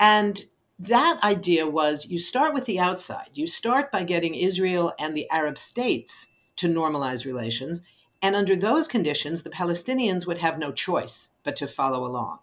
And 0.00 0.44
that 0.78 1.22
idea 1.22 1.68
was 1.68 2.08
you 2.08 2.18
start 2.18 2.54
with 2.54 2.64
the 2.66 2.78
outside. 2.78 3.30
You 3.34 3.46
start 3.46 3.90
by 3.90 4.04
getting 4.04 4.34
Israel 4.34 4.92
and 4.98 5.16
the 5.16 5.28
Arab 5.30 5.58
states 5.58 6.28
to 6.56 6.68
normalize 6.68 7.24
relations. 7.24 7.82
And 8.20 8.34
under 8.34 8.56
those 8.56 8.88
conditions, 8.88 9.42
the 9.42 9.50
Palestinians 9.50 10.26
would 10.26 10.38
have 10.38 10.58
no 10.58 10.72
choice 10.72 11.30
but 11.44 11.56
to 11.56 11.68
follow 11.68 12.04
along. 12.04 12.38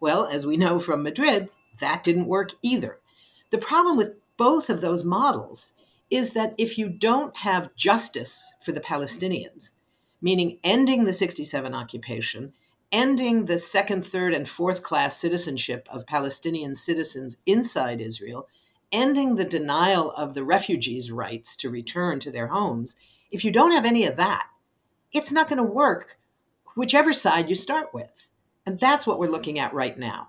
Well, 0.00 0.26
as 0.26 0.46
we 0.46 0.56
know 0.56 0.78
from 0.78 1.02
Madrid, 1.02 1.48
that 1.80 2.04
didn't 2.04 2.26
work 2.26 2.52
either. 2.62 2.98
The 3.50 3.58
problem 3.58 3.96
with 3.96 4.14
both 4.36 4.68
of 4.68 4.80
those 4.80 5.04
models 5.04 5.72
is 6.10 6.34
that 6.34 6.54
if 6.58 6.76
you 6.76 6.88
don't 6.88 7.36
have 7.38 7.74
justice 7.74 8.52
for 8.62 8.72
the 8.72 8.80
Palestinians, 8.80 9.70
meaning 10.20 10.58
ending 10.62 11.04
the 11.04 11.12
67 11.12 11.74
occupation 11.74 12.52
ending 12.92 13.44
the 13.44 13.58
second, 13.58 14.06
third, 14.06 14.34
and 14.34 14.48
fourth 14.48 14.82
class 14.82 15.16
citizenship 15.16 15.88
of 15.90 16.06
Palestinian 16.06 16.74
citizens 16.74 17.38
inside 17.46 18.00
Israel, 18.00 18.48
ending 18.92 19.34
the 19.34 19.44
denial 19.44 20.12
of 20.12 20.34
the 20.34 20.44
refugees' 20.44 21.10
rights 21.10 21.56
to 21.56 21.70
return 21.70 22.20
to 22.20 22.30
their 22.30 22.48
homes, 22.48 22.96
if 23.30 23.44
you 23.44 23.50
don't 23.50 23.72
have 23.72 23.84
any 23.84 24.06
of 24.06 24.16
that, 24.16 24.48
it's 25.12 25.32
not 25.32 25.48
going 25.48 25.58
to 25.58 25.64
work, 25.64 26.18
whichever 26.76 27.12
side 27.12 27.48
you 27.48 27.56
start 27.56 27.92
with. 27.92 28.28
And 28.64 28.78
that's 28.78 29.06
what 29.06 29.18
we're 29.18 29.28
looking 29.28 29.58
at 29.58 29.74
right 29.74 29.98
now. 29.98 30.28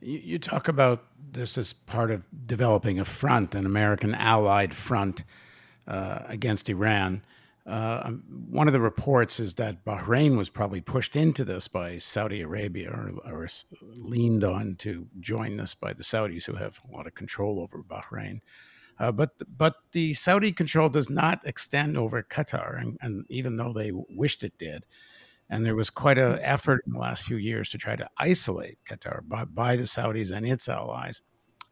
You, 0.00 0.38
talk 0.38 0.68
about 0.68 1.04
this 1.32 1.58
as 1.58 1.72
part 1.72 2.12
of 2.12 2.22
developing 2.46 3.00
a 3.00 3.04
front, 3.04 3.56
an 3.56 3.66
American 3.66 4.14
allied 4.14 4.72
front 4.72 5.24
uh, 5.88 6.20
against 6.26 6.68
Iran. 6.68 7.22
Uh, 7.68 8.00
um, 8.06 8.22
one 8.48 8.66
of 8.66 8.72
the 8.72 8.80
reports 8.80 9.38
is 9.38 9.52
that 9.54 9.84
Bahrain 9.84 10.38
was 10.38 10.48
probably 10.48 10.80
pushed 10.80 11.16
into 11.16 11.44
this 11.44 11.68
by 11.68 11.98
Saudi 11.98 12.40
Arabia 12.40 12.88
or, 12.90 13.12
or, 13.30 13.48
leaned 13.82 14.42
on 14.42 14.76
to 14.76 15.06
join 15.20 15.58
this 15.58 15.74
by 15.74 15.92
the 15.92 16.02
Saudis, 16.02 16.46
who 16.46 16.54
have 16.54 16.80
a 16.88 16.96
lot 16.96 17.06
of 17.06 17.14
control 17.14 17.60
over 17.60 17.82
Bahrain. 17.82 18.40
Uh, 18.98 19.12
but 19.12 19.32
but 19.58 19.74
the 19.92 20.14
Saudi 20.14 20.50
control 20.50 20.88
does 20.88 21.10
not 21.10 21.46
extend 21.46 21.98
over 21.98 22.22
Qatar, 22.22 22.80
and, 22.80 22.96
and, 23.02 23.26
even 23.28 23.56
though 23.56 23.74
they 23.74 23.92
wished 23.92 24.44
it 24.44 24.56
did, 24.56 24.84
and 25.50 25.64
there 25.64 25.76
was 25.76 25.90
quite 25.90 26.16
an 26.16 26.38
effort 26.40 26.84
in 26.86 26.94
the 26.94 26.98
last 26.98 27.22
few 27.22 27.36
years 27.36 27.68
to 27.70 27.78
try 27.78 27.96
to 27.96 28.08
isolate 28.16 28.78
Qatar 28.88 29.20
by, 29.28 29.44
by 29.44 29.76
the 29.76 29.82
Saudis 29.82 30.32
and 30.34 30.46
its 30.46 30.70
allies. 30.70 31.20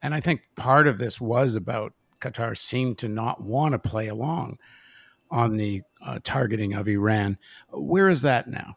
And 0.02 0.14
I 0.14 0.20
think 0.20 0.42
part 0.56 0.88
of 0.88 0.98
this 0.98 1.22
was 1.22 1.56
about 1.56 1.94
Qatar 2.20 2.54
seemed 2.56 2.98
to 2.98 3.08
not 3.08 3.42
want 3.42 3.72
to 3.72 3.78
play 3.78 4.08
along 4.08 4.58
on 5.30 5.56
the 5.56 5.82
uh, 6.04 6.18
targeting 6.22 6.74
of 6.74 6.88
Iran. 6.88 7.38
Where 7.70 8.08
is 8.08 8.22
that 8.22 8.48
now? 8.48 8.76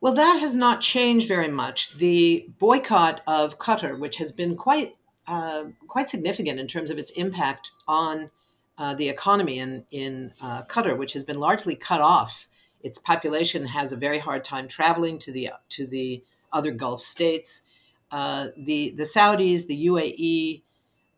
Well, 0.00 0.14
that 0.14 0.40
has 0.40 0.56
not 0.56 0.80
changed 0.80 1.28
very 1.28 1.48
much. 1.48 1.94
The 1.94 2.48
boycott 2.58 3.20
of 3.26 3.58
Qatar, 3.58 3.98
which 3.98 4.16
has 4.16 4.32
been 4.32 4.56
quite 4.56 4.96
uh, 5.28 5.66
quite 5.86 6.10
significant 6.10 6.58
in 6.58 6.66
terms 6.66 6.90
of 6.90 6.98
its 6.98 7.12
impact 7.12 7.70
on 7.86 8.30
uh, 8.76 8.94
the 8.94 9.08
economy 9.08 9.60
in 9.60 9.84
in 9.92 10.32
uh, 10.40 10.64
Qatar, 10.64 10.96
which 10.96 11.12
has 11.12 11.22
been 11.22 11.38
largely 11.38 11.76
cut 11.76 12.00
off. 12.00 12.48
Its 12.80 12.98
population 12.98 13.66
has 13.66 13.92
a 13.92 13.96
very 13.96 14.18
hard 14.18 14.42
time 14.42 14.66
traveling 14.66 15.20
to 15.20 15.30
the 15.30 15.50
to 15.68 15.86
the 15.86 16.24
other 16.52 16.72
Gulf 16.72 17.02
states. 17.02 17.64
Uh, 18.10 18.48
the 18.56 18.90
the 18.96 19.04
Saudis, 19.04 19.68
the 19.68 19.86
UAE, 19.86 20.62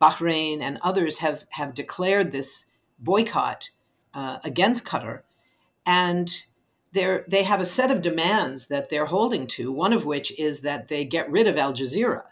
Bahrain, 0.00 0.60
and 0.60 0.78
others 0.82 1.18
have 1.18 1.46
have 1.50 1.74
declared 1.74 2.32
this 2.32 2.66
boycott 2.98 3.70
uh, 4.14 4.38
against 4.44 4.84
Qatar, 4.84 5.22
and 5.84 6.44
they 6.92 7.42
have 7.42 7.60
a 7.60 7.66
set 7.66 7.90
of 7.90 8.02
demands 8.02 8.68
that 8.68 8.88
they're 8.88 9.06
holding 9.06 9.48
to. 9.48 9.72
One 9.72 9.92
of 9.92 10.04
which 10.04 10.36
is 10.38 10.60
that 10.60 10.86
they 10.86 11.04
get 11.04 11.30
rid 11.30 11.48
of 11.48 11.58
Al 11.58 11.72
Jazeera, 11.72 12.22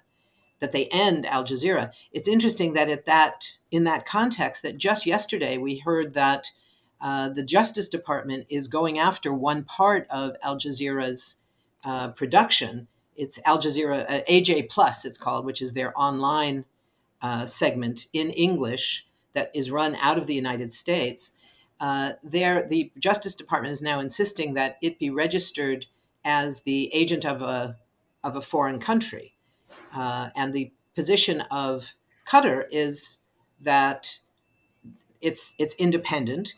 that 0.60 0.70
they 0.70 0.86
end 0.86 1.26
Al 1.26 1.44
Jazeera. 1.44 1.90
It's 2.12 2.28
interesting 2.28 2.72
that 2.74 2.88
at 2.88 3.04
that 3.06 3.58
in 3.72 3.82
that 3.84 4.06
context, 4.06 4.62
that 4.62 4.78
just 4.78 5.04
yesterday 5.04 5.58
we 5.58 5.78
heard 5.78 6.14
that 6.14 6.52
uh, 7.00 7.28
the 7.28 7.42
Justice 7.42 7.88
Department 7.88 8.46
is 8.48 8.68
going 8.68 8.98
after 8.98 9.34
one 9.34 9.64
part 9.64 10.06
of 10.08 10.36
Al 10.42 10.56
Jazeera's 10.56 11.38
uh, 11.84 12.08
production. 12.10 12.86
It's 13.16 13.40
Al 13.44 13.58
Jazeera 13.58 14.08
uh, 14.08 14.20
AJ 14.30 14.70
Plus, 14.70 15.04
it's 15.04 15.18
called, 15.18 15.44
which 15.44 15.60
is 15.60 15.72
their 15.72 15.98
online 15.98 16.64
uh, 17.20 17.46
segment 17.46 18.06
in 18.12 18.30
English 18.30 19.08
that 19.32 19.50
is 19.54 19.70
run 19.70 19.96
out 19.96 20.18
of 20.18 20.28
the 20.28 20.34
United 20.34 20.72
States 20.72 21.32
uh, 21.82 22.12
there, 22.22 22.64
the 22.64 22.92
Justice 22.96 23.34
Department 23.34 23.72
is 23.72 23.82
now 23.82 23.98
insisting 23.98 24.54
that 24.54 24.76
it 24.80 25.00
be 25.00 25.10
registered 25.10 25.86
as 26.24 26.62
the 26.62 26.88
agent 26.94 27.26
of 27.26 27.42
a 27.42 27.76
of 28.22 28.36
a 28.36 28.40
foreign 28.40 28.78
country, 28.78 29.34
uh, 29.92 30.28
and 30.36 30.54
the 30.54 30.72
position 30.94 31.40
of 31.50 31.96
Qatar 32.24 32.66
is 32.70 33.18
that 33.60 34.20
it's 35.20 35.54
it's 35.58 35.74
independent. 35.74 36.54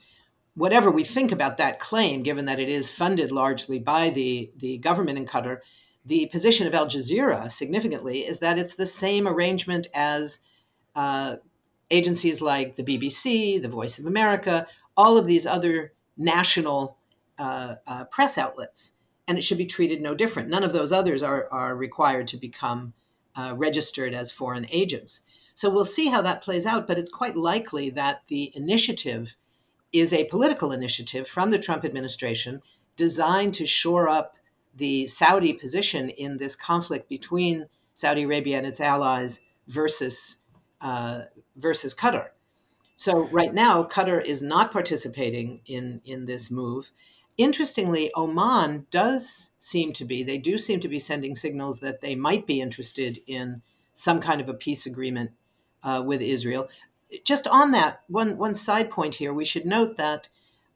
Whatever 0.57 0.91
we 0.91 1.05
think 1.05 1.33
about 1.33 1.57
that 1.57 1.81
claim, 1.81 2.23
given 2.23 2.45
that 2.45 2.61
it 2.61 2.69
is 2.69 2.91
funded 2.91 3.33
largely 3.33 3.79
by 3.79 4.11
the 4.11 4.53
the 4.55 4.77
government 4.77 5.17
in 5.17 5.25
Qatar, 5.25 5.61
the 6.05 6.27
position 6.27 6.67
of 6.67 6.75
Al 6.75 6.87
Jazeera 6.87 7.51
significantly 7.51 8.27
is 8.27 8.41
that 8.41 8.59
it's 8.59 8.75
the 8.75 8.85
same 8.85 9.27
arrangement 9.27 9.87
as 9.95 10.41
uh, 10.95 11.37
agencies 11.91 12.43
like 12.43 12.77
the 12.77 12.83
BBC, 12.85 13.61
the 13.61 13.69
Voice 13.69 13.99
of 13.99 14.05
America, 14.05 14.67
all 14.97 15.17
of 15.19 15.27
these 15.27 15.47
other 15.47 15.93
national 16.17 16.97
uh, 17.39 17.77
uh, 17.87 18.05
press 18.05 18.39
outlets, 18.39 18.95
and 19.27 19.39
it 19.39 19.43
should 19.43 19.59
be 19.59 19.67
treated 19.67 20.01
no 20.01 20.15
different. 20.15 20.49
None 20.49 20.63
of 20.63 20.73
those 20.73 20.93
others 20.93 21.23
are, 21.23 21.49
are 21.51 21.77
required 21.77 22.29
to 22.29 22.37
become 22.37 22.93
uh, 23.37 23.55
registered 23.57 24.15
as 24.15 24.31
foreign 24.31 24.67
agents. 24.71 25.23
So 25.55 25.71
we'll 25.71 25.85
see 25.85 26.09
how 26.09 26.23
that 26.23 26.43
plays 26.43 26.67
out, 26.67 26.87
but 26.87 26.99
it's 26.99 27.11
quite 27.11 27.37
likely 27.37 27.91
that 27.91 28.23
the 28.27 28.53
initiative 28.55 29.37
is 29.93 30.13
a 30.13 30.25
political 30.25 30.73
initiative 30.73 31.29
from 31.29 31.51
the 31.51 31.59
Trump 31.59 31.85
administration 31.85 32.61
designed 32.97 33.55
to 33.55 33.67
shore 33.67 34.09
up 34.09 34.37
the 34.77 35.07
Saudi 35.07 35.53
position 35.53 36.11
in 36.11 36.37
this 36.37 36.57
conflict 36.57 37.09
between 37.09 37.67
Saudi 37.93 38.25
Arabia 38.25 38.59
and 38.59 38.67
its 38.67 38.81
allies 38.81 39.41
versus 39.69 40.39
uh, 40.81 41.23
versus 41.57 41.95
Qatar. 41.95 42.31
So 42.97 43.29
right 43.29 43.53
now, 43.53 43.83
Qatar 43.85 44.25
is 44.25 44.43
not 44.43 44.73
participating 44.73 45.61
in 45.67 46.01
in 46.05 46.27
this 46.27 46.51
move. 46.51 46.93
Interestingly, 47.37 48.13
Oman 48.15 48.87
does 48.91 49.51
seem 49.59 49.93
to 49.95 50.05
be. 50.05 50.23
They 50.23 50.39
do 50.39 50.57
seem 50.57 50.81
to 50.81 50.89
be 50.89 51.01
sending 51.01 51.35
signals 51.35 51.81
that 51.81 52.01
they 52.01 52.15
might 52.15 52.47
be 52.47 52.61
interested 52.61 53.21
in 53.27 53.63
some 53.93 54.21
kind 54.21 54.41
of 54.41 54.49
a 54.49 54.55
peace 54.55 54.87
agreement 54.87 55.33
uh, 55.83 56.03
with 56.07 56.23
Israel. 56.23 56.69
Just 57.25 57.47
on 57.49 57.73
that 57.73 58.03
one 58.09 58.37
one 58.37 58.55
side 58.55 58.91
point 58.91 59.17
here, 59.17 59.35
we 59.35 59.45
should 59.45 59.67
note 59.67 59.97
that 59.97 60.29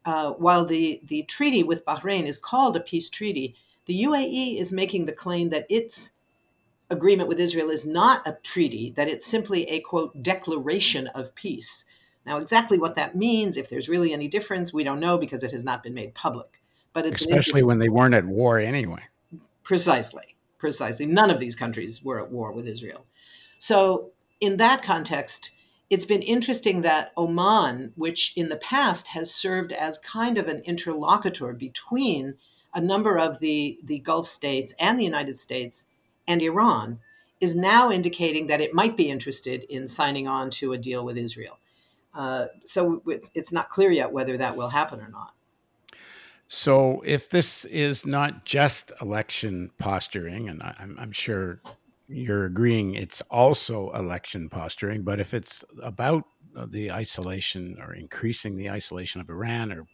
uh, 0.05 0.33
while 0.33 0.65
the 0.65 1.01
the 1.05 1.23
treaty 1.23 1.63
with 1.63 1.85
Bahrain 1.85 2.25
is 2.25 2.39
called 2.39 2.77
a 2.77 2.81
peace 2.81 3.09
treaty, 3.09 3.55
the 3.87 4.03
UAE 4.05 4.59
is 4.59 4.73
making 4.73 5.07
the 5.07 5.13
claim 5.13 5.51
that 5.51 5.67
its 5.69 6.13
agreement 6.91 7.29
with 7.29 7.39
Israel 7.39 7.71
is 7.71 7.87
not 7.87 8.27
a 8.27 8.39
treaty; 8.43 8.91
that 8.97 9.09
it's 9.09 9.27
simply 9.27 9.69
a 9.69 9.81
quote 9.81 10.23
declaration 10.23 11.07
of 11.09 11.35
peace. 11.37 11.85
Now, 12.29 12.37
exactly 12.37 12.79
what 12.79 12.95
that 12.97 13.17
means, 13.17 13.57
if 13.57 13.71
there's 13.71 13.89
really 13.89 14.13
any 14.13 14.29
difference, 14.29 14.71
we 14.71 14.85
don't 14.85 15.01
know 15.01 15.17
because 15.17 15.43
it 15.43 15.51
has 15.51 15.65
not 15.65 15.83
been 15.83 15.95
made 15.95 16.15
public. 16.15 16.61
But 16.93 17.07
especially 17.07 17.63
when 17.63 17.79
they 17.79 17.89
weren't 17.89 18.15
at 18.15 18.27
war 18.27 18.59
anyway. 18.59 19.01
Precisely, 19.63 20.37
precisely. 20.59 21.07
None 21.07 21.31
of 21.31 21.41
these 21.41 21.57
countries 21.57 22.05
were 22.05 22.21
at 22.23 22.31
war 22.31 22.53
with 22.53 22.69
Israel. 22.69 23.07
So, 23.57 24.11
in 24.43 24.59
that 24.59 24.83
context, 24.83 25.53
it's 25.89 26.05
been 26.05 26.21
interesting 26.21 26.83
that 26.83 27.13
Oman, 27.17 27.93
which 27.97 28.35
in 28.37 28.51
the 28.51 28.57
past 28.57 29.09
has 29.09 29.35
served 29.35 29.73
as 29.73 29.97
kind 29.97 30.37
of 30.37 30.49
an 30.49 30.61
interlocutor 30.67 31.55
between 31.55 32.35
a 32.75 32.81
number 32.81 33.17
of 33.17 33.39
the, 33.39 33.79
the 33.83 34.01
Gulf 34.01 34.29
states 34.29 34.75
and 34.79 35.01
the 35.01 35.05
United 35.05 35.39
States 35.39 35.87
and 36.27 36.43
Iran, 36.43 36.99
is 37.41 37.57
now 37.57 37.91
indicating 37.91 38.49
that 38.49 38.61
it 38.61 38.75
might 38.75 38.99
be 38.99 39.09
interested 39.09 39.65
in 39.71 39.89
signing 39.89 40.29
on 40.29 40.51
to 40.51 40.75
a 40.75 40.79
deal 40.79 41.03
with 41.03 41.17
Israel. 41.17 41.59
Uh, 42.19 42.49
so 42.65 43.01
it's, 43.07 43.31
it's 43.35 43.53
not 43.53 43.71
clear 43.71 43.93
yet 43.93 44.11
whether 44.11 44.37
that 44.37 44.57
will 44.57 44.69
happen 44.69 45.01
or 45.01 45.09
not. 45.09 45.35
So, 46.49 47.03
if 47.05 47.29
this 47.29 47.67
is 47.67 48.07
not 48.07 48.45
just 48.47 48.91
election 49.03 49.71
posturing, 49.79 50.49
and 50.49 50.63
I'm, 50.63 50.97
I'm, 50.99 51.13
sure 51.13 51.61
you're 52.09 52.47
agreeing 52.47 52.95
it's 52.95 53.21
also 53.31 53.93
election 53.93 54.49
posturing, 54.49 55.03
but 55.03 55.21
if 55.21 55.35
it's 55.35 55.63
about 55.83 56.25
the 56.69 56.91
isolation 56.91 57.77
or 57.81 57.95
increasing 57.95 58.57
the 58.57 58.71
isolation 58.71 59.21
of 59.21 59.29
Iran, 59.29 59.71
or 59.71 59.87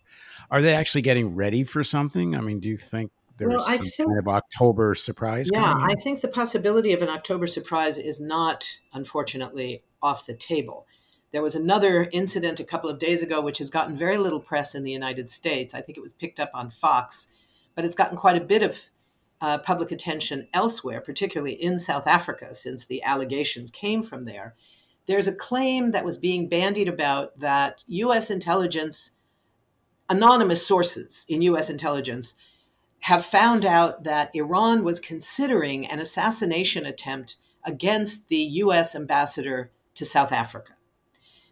are 0.48 0.62
they 0.62 0.74
actually 0.74 1.02
getting 1.02 1.34
ready 1.34 1.64
for 1.64 1.82
something? 1.82 2.36
I 2.36 2.40
mean, 2.40 2.60
do 2.60 2.68
you 2.68 2.76
think 2.76 3.10
there's 3.36 3.50
well, 3.50 3.64
some 3.64 3.78
think, 3.78 4.08
kind 4.08 4.18
of 4.20 4.28
October 4.28 4.94
surprise? 4.94 5.50
Yeah, 5.52 5.74
I 5.76 5.94
think 5.96 6.20
the 6.20 6.28
possibility 6.28 6.92
of 6.92 7.02
an 7.02 7.08
October 7.08 7.48
surprise 7.48 7.98
is 7.98 8.20
not, 8.20 8.64
unfortunately, 8.92 9.82
off 10.00 10.24
the 10.24 10.34
table. 10.34 10.86
There 11.34 11.42
was 11.42 11.56
another 11.56 12.08
incident 12.12 12.60
a 12.60 12.64
couple 12.64 12.88
of 12.88 13.00
days 13.00 13.20
ago, 13.20 13.40
which 13.40 13.58
has 13.58 13.68
gotten 13.68 13.96
very 13.96 14.18
little 14.18 14.38
press 14.38 14.72
in 14.72 14.84
the 14.84 14.92
United 14.92 15.28
States. 15.28 15.74
I 15.74 15.80
think 15.80 15.98
it 15.98 16.00
was 16.00 16.12
picked 16.12 16.38
up 16.38 16.52
on 16.54 16.70
Fox, 16.70 17.26
but 17.74 17.84
it's 17.84 17.96
gotten 17.96 18.16
quite 18.16 18.40
a 18.40 18.44
bit 18.44 18.62
of 18.62 18.78
uh, 19.40 19.58
public 19.58 19.90
attention 19.90 20.46
elsewhere, 20.54 21.00
particularly 21.00 21.54
in 21.54 21.80
South 21.80 22.06
Africa, 22.06 22.54
since 22.54 22.84
the 22.84 23.02
allegations 23.02 23.72
came 23.72 24.04
from 24.04 24.26
there. 24.26 24.54
There's 25.06 25.26
a 25.26 25.34
claim 25.34 25.90
that 25.90 26.04
was 26.04 26.16
being 26.16 26.48
bandied 26.48 26.86
about 26.86 27.40
that 27.40 27.82
U.S. 27.88 28.30
intelligence, 28.30 29.10
anonymous 30.08 30.64
sources 30.64 31.24
in 31.28 31.42
U.S. 31.42 31.68
intelligence, 31.68 32.34
have 33.00 33.26
found 33.26 33.64
out 33.64 34.04
that 34.04 34.30
Iran 34.36 34.84
was 34.84 35.00
considering 35.00 35.84
an 35.84 35.98
assassination 35.98 36.86
attempt 36.86 37.38
against 37.64 38.28
the 38.28 38.36
U.S. 38.36 38.94
ambassador 38.94 39.72
to 39.94 40.04
South 40.04 40.30
Africa. 40.30 40.73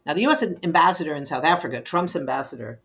Now, 0.05 0.15
the 0.15 0.23
U.S. 0.23 0.43
ambassador 0.63 1.15
in 1.15 1.25
South 1.25 1.45
Africa, 1.45 1.81
Trump's 1.81 2.17
ambassador, 2.17 2.81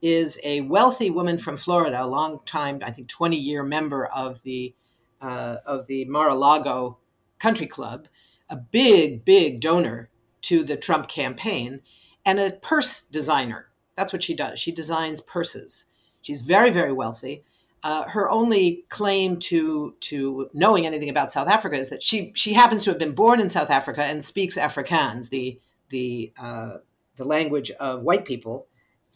is 0.00 0.38
a 0.44 0.62
wealthy 0.62 1.10
woman 1.10 1.38
from 1.38 1.56
Florida, 1.56 2.02
a 2.02 2.06
long 2.06 2.40
time, 2.46 2.80
I 2.84 2.90
think, 2.90 3.08
20 3.08 3.36
year 3.36 3.62
member 3.62 4.06
of 4.06 4.42
the 4.42 4.74
uh, 5.20 5.56
of 5.64 5.86
the 5.86 6.04
Mar-a-Lago 6.04 6.98
Country 7.38 7.66
Club, 7.66 8.08
a 8.50 8.56
big, 8.56 9.24
big 9.24 9.60
donor 9.60 10.10
to 10.42 10.62
the 10.62 10.76
Trump 10.76 11.08
campaign, 11.08 11.80
and 12.26 12.38
a 12.38 12.50
purse 12.50 13.02
designer. 13.02 13.68
That's 13.96 14.12
what 14.12 14.22
she 14.22 14.34
does. 14.34 14.58
She 14.58 14.72
designs 14.72 15.20
purses. 15.22 15.86
She's 16.20 16.42
very, 16.42 16.70
very 16.70 16.92
wealthy. 16.92 17.44
Uh, 17.82 18.08
her 18.08 18.30
only 18.30 18.84
claim 18.88 19.38
to 19.38 19.94
to 20.00 20.48
knowing 20.54 20.86
anything 20.86 21.10
about 21.10 21.30
South 21.30 21.48
Africa 21.48 21.76
is 21.76 21.90
that 21.90 22.02
she 22.02 22.32
she 22.34 22.54
happens 22.54 22.84
to 22.84 22.90
have 22.90 22.98
been 22.98 23.14
born 23.14 23.40
in 23.40 23.50
South 23.50 23.70
Africa 23.70 24.02
and 24.02 24.24
speaks 24.24 24.56
Afrikaans, 24.56 25.28
the 25.28 25.58
the 25.88 26.32
uh, 26.38 26.76
the 27.16 27.24
language 27.24 27.70
of 27.72 28.02
white 28.02 28.24
people 28.24 28.66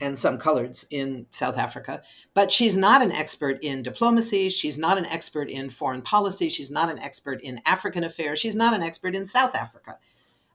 and 0.01 0.19
some 0.19 0.39
coloreds 0.39 0.85
in 0.91 1.27
South 1.31 1.59
Africa. 1.59 2.03
But 2.35 2.53
she's 2.53 2.77
not 2.77 3.03
an 3.03 3.11
expert 3.11 3.59
in 3.63 3.83
diplomacy. 3.83 4.49
She's 4.49 4.79
not 4.79 4.97
an 4.99 5.07
expert 5.07 5.51
in 5.51 5.71
foreign 5.71 6.03
policy. 6.03 6.49
She's 6.49 6.71
not 6.71 6.91
an 6.91 6.99
expert 6.99 7.41
in 7.43 7.61
African 7.67 8.05
affairs. 8.05 8.39
She's 8.39 8.55
not 8.55 8.75
an 8.75 8.83
expert 8.83 9.15
in 9.15 9.27
South 9.27 9.55
Africa. 9.55 9.99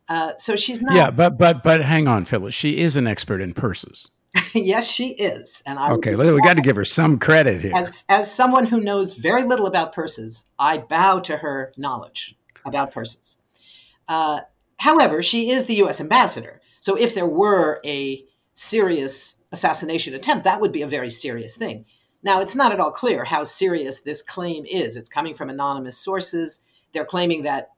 Uh, 0.07 0.33
so 0.37 0.55
she's 0.55 0.81
not. 0.81 0.95
Yeah, 0.95 1.11
but 1.11 1.37
but 1.37 1.63
but 1.63 1.81
hang 1.81 2.07
on, 2.07 2.25
Phyllis. 2.25 2.53
She 2.53 2.77
is 2.77 2.95
an 2.95 3.07
expert 3.07 3.41
in 3.41 3.53
purses. 3.53 4.11
yes, 4.53 4.89
she 4.89 5.09
is. 5.09 5.61
And 5.65 5.77
I 5.77 5.91
okay, 5.91 6.15
we 6.15 6.41
got 6.41 6.57
to 6.57 6.63
give 6.63 6.75
her 6.75 6.85
some 6.85 7.19
credit 7.19 7.61
here. 7.61 7.73
As 7.75 8.03
as 8.09 8.33
someone 8.33 8.65
who 8.65 8.79
knows 8.79 9.13
very 9.13 9.43
little 9.43 9.65
about 9.65 9.93
purses, 9.93 10.45
I 10.57 10.77
bow 10.77 11.19
to 11.21 11.37
her 11.37 11.73
knowledge 11.77 12.35
about 12.65 12.91
purses. 12.91 13.37
Uh, 14.07 14.41
however, 14.77 15.21
she 15.21 15.49
is 15.49 15.65
the 15.65 15.75
U.S. 15.75 15.99
ambassador. 15.99 16.61
So 16.79 16.95
if 16.95 17.15
there 17.15 17.27
were 17.27 17.79
a 17.85 18.25
serious 18.53 19.41
assassination 19.51 20.13
attempt, 20.13 20.43
that 20.43 20.59
would 20.59 20.71
be 20.71 20.81
a 20.81 20.87
very 20.87 21.09
serious 21.09 21.55
thing. 21.55 21.85
Now, 22.23 22.41
it's 22.41 22.55
not 22.55 22.71
at 22.71 22.79
all 22.79 22.91
clear 22.91 23.25
how 23.25 23.43
serious 23.43 24.01
this 24.01 24.21
claim 24.21 24.65
is. 24.65 24.95
It's 24.95 25.09
coming 25.09 25.33
from 25.33 25.49
anonymous 25.49 25.97
sources. 25.97 26.61
They're 26.93 27.05
claiming 27.05 27.43
that 27.43 27.69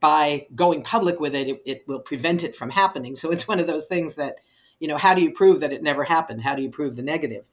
by 0.00 0.46
going 0.54 0.82
public 0.82 1.20
with 1.20 1.34
it, 1.34 1.48
it, 1.48 1.62
it 1.64 1.84
will 1.88 2.00
prevent 2.00 2.44
it 2.44 2.54
from 2.54 2.70
happening. 2.70 3.14
So 3.14 3.30
it's 3.30 3.48
one 3.48 3.60
of 3.60 3.66
those 3.66 3.86
things 3.86 4.14
that, 4.14 4.36
you 4.80 4.88
know, 4.88 4.98
how 4.98 5.14
do 5.14 5.22
you 5.22 5.32
prove 5.32 5.60
that 5.60 5.72
it 5.72 5.82
never 5.82 6.04
happened? 6.04 6.42
How 6.42 6.54
do 6.54 6.62
you 6.62 6.70
prove 6.70 6.96
the 6.96 7.02
negative? 7.02 7.48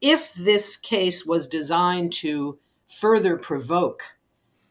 If 0.00 0.32
this 0.34 0.76
case 0.76 1.26
was 1.26 1.46
designed 1.46 2.12
to 2.14 2.58
further 2.88 3.36
provoke 3.36 4.02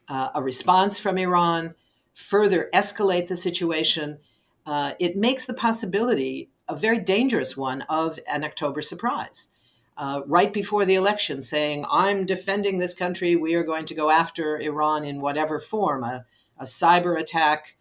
uh, 0.08 0.30
a 0.34 0.42
response 0.42 1.00
from 1.00 1.18
Iran, 1.18 1.76
further 2.14 2.70
escalate 2.74 3.28
the 3.28 3.38
situation, 3.38 4.20
uh, 4.66 4.94
it 5.00 5.16
makes 5.16 5.46
the 5.46 5.54
possibility 5.54 6.50
a 6.68 6.76
very 6.76 7.00
dangerous 7.00 7.58
one 7.58 7.82
of 7.84 8.20
an 8.28 8.44
October 8.44 8.82
surprise. 8.82 9.50
Uh, 9.98 10.22
right 10.26 10.54
before 10.54 10.86
the 10.86 10.96
election, 10.96 11.42
saying, 11.42 11.86
I'm 11.92 12.26
defending 12.26 12.80
this 12.80 12.94
country, 12.94 13.36
we 13.36 13.54
are 13.56 13.64
going 13.64 13.86
to 13.86 13.94
go 13.94 14.10
after 14.10 14.58
Iran 14.60 15.04
in 15.04 15.22
whatever 15.22 15.60
form 15.60 16.04
a, 16.04 16.26
a 16.58 16.64
cyber 16.64 17.20
attack, 17.20 17.76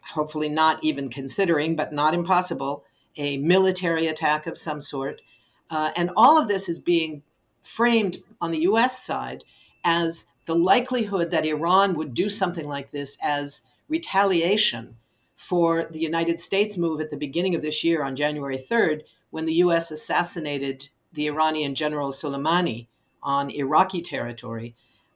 hopefully 0.00 0.48
not 0.48 0.82
even 0.82 1.08
considering, 1.08 1.76
but 1.76 1.92
not 1.92 2.12
impossible, 2.12 2.84
a 3.16 3.38
military 3.38 4.06
attack 4.06 4.46
of 4.46 4.58
some 4.58 4.80
sort. 4.80 5.22
Uh, 5.70 5.92
and 5.96 6.10
all 6.16 6.36
of 6.36 6.48
this 6.48 6.68
is 6.68 6.78
being 6.78 7.22
framed 7.62 8.18
on 8.40 8.50
the 8.50 8.62
US 8.62 9.04
side 9.04 9.44
as 9.84 10.26
the 10.46 10.54
likelihood 10.54 11.30
that 11.30 11.46
Iran 11.46 11.94
would 11.94 12.14
do 12.14 12.28
something 12.28 12.66
like 12.66 12.90
this 12.90 13.16
as 13.22 13.62
retaliation 13.88 14.96
for 15.36 15.84
the 15.90 15.98
United 15.98 16.40
States 16.40 16.76
move 16.76 17.00
at 17.00 17.10
the 17.10 17.16
beginning 17.16 17.54
of 17.54 17.62
this 17.62 17.82
year 17.84 18.02
on 18.02 18.16
January 18.16 18.56
3rd, 18.58 19.02
when 19.30 19.46
the 19.46 19.54
US 19.54 19.90
assassinated 19.90 20.88
the 21.12 21.26
Iranian 21.26 21.74
General 21.74 22.12
Soleimani 22.12 22.86
on 23.22 23.50
Iraqi 23.50 24.00
territory, 24.00 24.74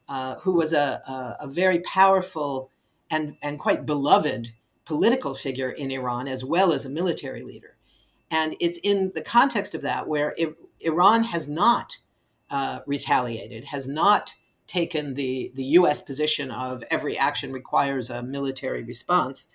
uh, 0.08 0.36
who 0.36 0.52
was 0.52 0.72
a, 0.72 1.02
a, 1.06 1.44
a, 1.44 1.46
very 1.46 1.80
powerful 1.80 2.70
and, 3.10 3.36
and 3.42 3.58
quite 3.58 3.84
beloved 3.84 4.48
political 4.84 5.34
figure 5.34 5.70
in 5.70 5.90
Iran, 5.90 6.26
as 6.26 6.44
well 6.44 6.72
as 6.72 6.86
a 6.86 6.90
military 6.90 7.42
leader. 7.42 7.76
And 8.30 8.56
it's 8.60 8.78
in 8.78 9.12
the 9.14 9.22
context 9.22 9.74
of 9.74 9.82
that 9.82 10.08
where 10.08 10.34
it, 10.38 10.56
Iran 10.80 11.24
has 11.24 11.46
not 11.48 11.98
uh, 12.50 12.80
retaliated, 12.86 13.64
has 13.64 13.86
not 13.86 14.34
taken 14.68 15.14
the, 15.14 15.50
the 15.54 15.64
US 15.64 16.00
position 16.00 16.52
of 16.52 16.84
every 16.90 17.18
action 17.18 17.52
requires 17.52 18.08
a 18.10 18.22
military 18.22 18.84
response 18.84 19.48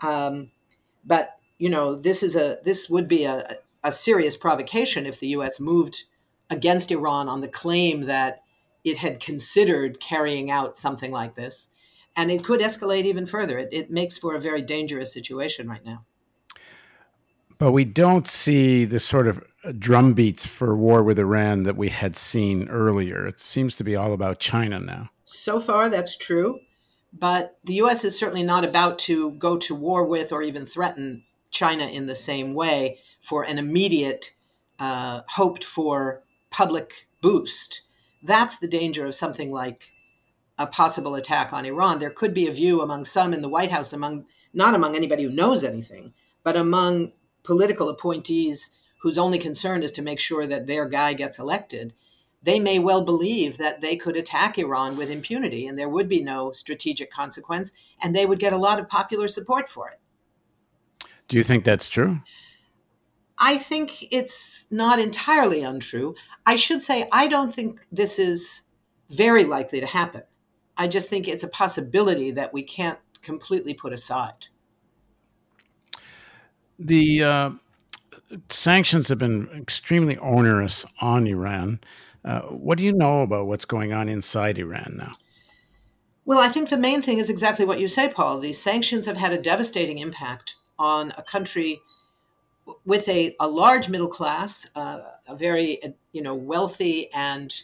um, 0.00 0.50
but 1.04 1.38
you 1.58 1.68
know, 1.68 1.94
this 1.94 2.22
is 2.22 2.36
a 2.36 2.58
this 2.64 2.88
would 2.88 3.08
be 3.08 3.24
a, 3.24 3.58
a 3.82 3.92
serious 3.92 4.36
provocation 4.36 5.06
if 5.06 5.20
the 5.20 5.28
U.S. 5.28 5.58
moved 5.58 6.04
against 6.50 6.90
Iran 6.90 7.28
on 7.28 7.40
the 7.40 7.48
claim 7.48 8.02
that 8.02 8.42
it 8.84 8.98
had 8.98 9.20
considered 9.20 10.00
carrying 10.00 10.50
out 10.50 10.76
something 10.76 11.10
like 11.10 11.34
this, 11.34 11.70
and 12.16 12.30
it 12.30 12.44
could 12.44 12.60
escalate 12.60 13.04
even 13.04 13.26
further. 13.26 13.58
It, 13.58 13.68
it 13.72 13.90
makes 13.90 14.16
for 14.16 14.34
a 14.34 14.40
very 14.40 14.62
dangerous 14.62 15.12
situation 15.12 15.68
right 15.68 15.84
now. 15.84 16.04
But 17.58 17.72
we 17.72 17.84
don't 17.84 18.28
see 18.28 18.84
the 18.84 19.00
sort 19.00 19.26
of 19.26 19.42
drum 19.78 20.14
beats 20.14 20.46
for 20.46 20.76
war 20.76 21.02
with 21.02 21.18
Iran 21.18 21.64
that 21.64 21.76
we 21.76 21.88
had 21.88 22.16
seen 22.16 22.68
earlier. 22.68 23.26
It 23.26 23.40
seems 23.40 23.74
to 23.76 23.84
be 23.84 23.96
all 23.96 24.12
about 24.12 24.38
China 24.38 24.78
now. 24.78 25.10
So 25.24 25.60
far, 25.60 25.88
that's 25.88 26.16
true. 26.16 26.60
But 27.12 27.58
the 27.64 27.74
US 27.74 28.04
is 28.04 28.18
certainly 28.18 28.42
not 28.42 28.64
about 28.64 28.98
to 29.00 29.32
go 29.32 29.56
to 29.58 29.74
war 29.74 30.04
with 30.04 30.32
or 30.32 30.42
even 30.42 30.66
threaten 30.66 31.24
China 31.50 31.86
in 31.86 32.06
the 32.06 32.14
same 32.14 32.54
way 32.54 32.98
for 33.20 33.42
an 33.42 33.58
immediate, 33.58 34.32
uh, 34.78 35.22
hoped 35.28 35.64
for 35.64 36.22
public 36.50 37.08
boost. 37.20 37.82
That's 38.22 38.58
the 38.58 38.68
danger 38.68 39.06
of 39.06 39.14
something 39.14 39.50
like 39.50 39.90
a 40.58 40.66
possible 40.66 41.14
attack 41.14 41.52
on 41.52 41.64
Iran. 41.64 41.98
There 41.98 42.10
could 42.10 42.34
be 42.34 42.46
a 42.46 42.52
view 42.52 42.80
among 42.80 43.04
some 43.04 43.32
in 43.32 43.42
the 43.42 43.48
White 43.48 43.70
House, 43.70 43.92
among 43.92 44.26
not 44.52 44.74
among 44.74 44.96
anybody 44.96 45.22
who 45.22 45.30
knows 45.30 45.64
anything, 45.64 46.14
but 46.42 46.56
among 46.56 47.12
political 47.42 47.88
appointees 47.88 48.70
whose 48.98 49.18
only 49.18 49.38
concern 49.38 49.82
is 49.82 49.92
to 49.92 50.02
make 50.02 50.20
sure 50.20 50.46
that 50.46 50.66
their 50.66 50.86
guy 50.86 51.12
gets 51.12 51.38
elected 51.38 51.94
they 52.42 52.60
may 52.60 52.78
well 52.78 53.02
believe 53.02 53.56
that 53.56 53.80
they 53.80 53.96
could 53.96 54.16
attack 54.16 54.58
Iran 54.58 54.96
with 54.96 55.10
impunity 55.10 55.66
and 55.66 55.78
there 55.78 55.88
would 55.88 56.08
be 56.08 56.22
no 56.22 56.52
strategic 56.52 57.10
consequence, 57.10 57.72
and 58.00 58.14
they 58.14 58.26
would 58.26 58.38
get 58.38 58.52
a 58.52 58.58
lot 58.58 58.78
of 58.78 58.88
popular 58.88 59.28
support 59.28 59.68
for 59.68 59.88
it. 59.88 60.00
Do 61.26 61.36
you 61.36 61.42
think 61.42 61.64
that's 61.64 61.88
true? 61.88 62.20
I 63.38 63.58
think 63.58 64.06
it's 64.12 64.66
not 64.70 64.98
entirely 64.98 65.62
untrue. 65.62 66.14
I 66.46 66.56
should 66.56 66.82
say, 66.82 67.08
I 67.12 67.28
don't 67.28 67.52
think 67.52 67.80
this 67.92 68.18
is 68.18 68.62
very 69.10 69.44
likely 69.44 69.80
to 69.80 69.86
happen. 69.86 70.22
I 70.76 70.88
just 70.88 71.08
think 71.08 71.26
it's 71.26 71.42
a 71.42 71.48
possibility 71.48 72.30
that 72.32 72.52
we 72.52 72.62
can't 72.62 72.98
completely 73.20 73.74
put 73.74 73.92
aside. 73.92 74.46
The 76.78 77.22
uh, 77.22 77.50
sanctions 78.48 79.08
have 79.08 79.18
been 79.18 79.48
extremely 79.54 80.16
onerous 80.18 80.84
on 81.00 81.26
Iran. 81.26 81.80
Uh, 82.24 82.40
what 82.42 82.78
do 82.78 82.84
you 82.84 82.92
know 82.92 83.22
about 83.22 83.46
what's 83.46 83.64
going 83.64 83.92
on 83.92 84.08
inside 84.08 84.58
Iran 84.58 84.96
now? 84.98 85.12
Well, 86.24 86.40
I 86.40 86.48
think 86.48 86.68
the 86.68 86.76
main 86.76 87.00
thing 87.00 87.18
is 87.18 87.30
exactly 87.30 87.64
what 87.64 87.80
you 87.80 87.88
say, 87.88 88.08
Paul. 88.08 88.38
These 88.38 88.60
sanctions 88.60 89.06
have 89.06 89.16
had 89.16 89.32
a 89.32 89.40
devastating 89.40 89.98
impact 89.98 90.56
on 90.78 91.12
a 91.16 91.22
country 91.22 91.80
with 92.84 93.08
a, 93.08 93.34
a 93.40 93.48
large 93.48 93.88
middle 93.88 94.08
class, 94.08 94.68
uh, 94.74 95.00
a 95.26 95.34
very 95.34 95.80
you 96.12 96.22
know 96.22 96.34
wealthy 96.34 97.10
and 97.14 97.54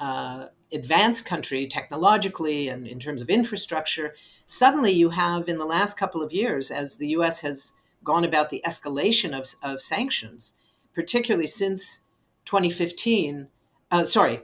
uh, 0.00 0.46
advanced 0.72 1.26
country 1.26 1.66
technologically 1.66 2.68
and 2.68 2.86
in 2.86 2.98
terms 2.98 3.20
of 3.20 3.28
infrastructure. 3.28 4.14
Suddenly, 4.46 4.92
you 4.92 5.10
have 5.10 5.48
in 5.48 5.58
the 5.58 5.66
last 5.66 5.98
couple 5.98 6.22
of 6.22 6.32
years, 6.32 6.70
as 6.70 6.96
the 6.96 7.08
U.S. 7.08 7.40
has 7.40 7.74
gone 8.06 8.24
about 8.24 8.48
the 8.48 8.62
escalation 8.64 9.38
of, 9.38 9.54
of 9.62 9.80
sanctions, 9.80 10.56
particularly 10.94 11.46
since 11.46 12.00
2015, 12.46 13.48
uh, 13.90 14.04
sorry, 14.04 14.42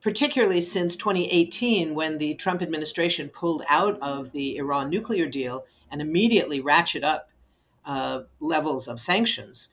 particularly 0.00 0.60
since 0.60 0.96
2018 0.96 1.94
when 1.94 2.18
the 2.18 2.34
Trump 2.34 2.62
administration 2.62 3.28
pulled 3.28 3.62
out 3.68 4.00
of 4.00 4.32
the 4.32 4.56
Iran 4.56 4.90
nuclear 4.90 5.26
deal 5.26 5.64
and 5.90 6.00
immediately 6.00 6.60
ratchet 6.60 7.04
up 7.04 7.30
uh, 7.84 8.22
levels 8.40 8.88
of 8.88 9.00
sanctions. 9.00 9.68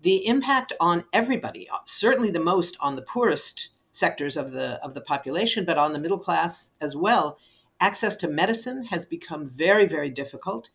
The 0.00 0.26
impact 0.26 0.72
on 0.78 1.04
everybody, 1.12 1.68
certainly 1.84 2.30
the 2.30 2.38
most 2.38 2.76
on 2.80 2.96
the 2.96 3.02
poorest 3.02 3.70
sectors 3.90 4.36
of 4.36 4.52
the 4.52 4.78
of 4.84 4.94
the 4.94 5.00
population, 5.00 5.64
but 5.64 5.78
on 5.78 5.92
the 5.92 5.98
middle 5.98 6.18
class 6.18 6.72
as 6.80 6.94
well. 6.94 7.38
Access 7.80 8.16
to 8.16 8.28
medicine 8.28 8.84
has 8.84 9.04
become 9.04 9.48
very, 9.48 9.86
very 9.86 10.10
difficult. 10.10 10.70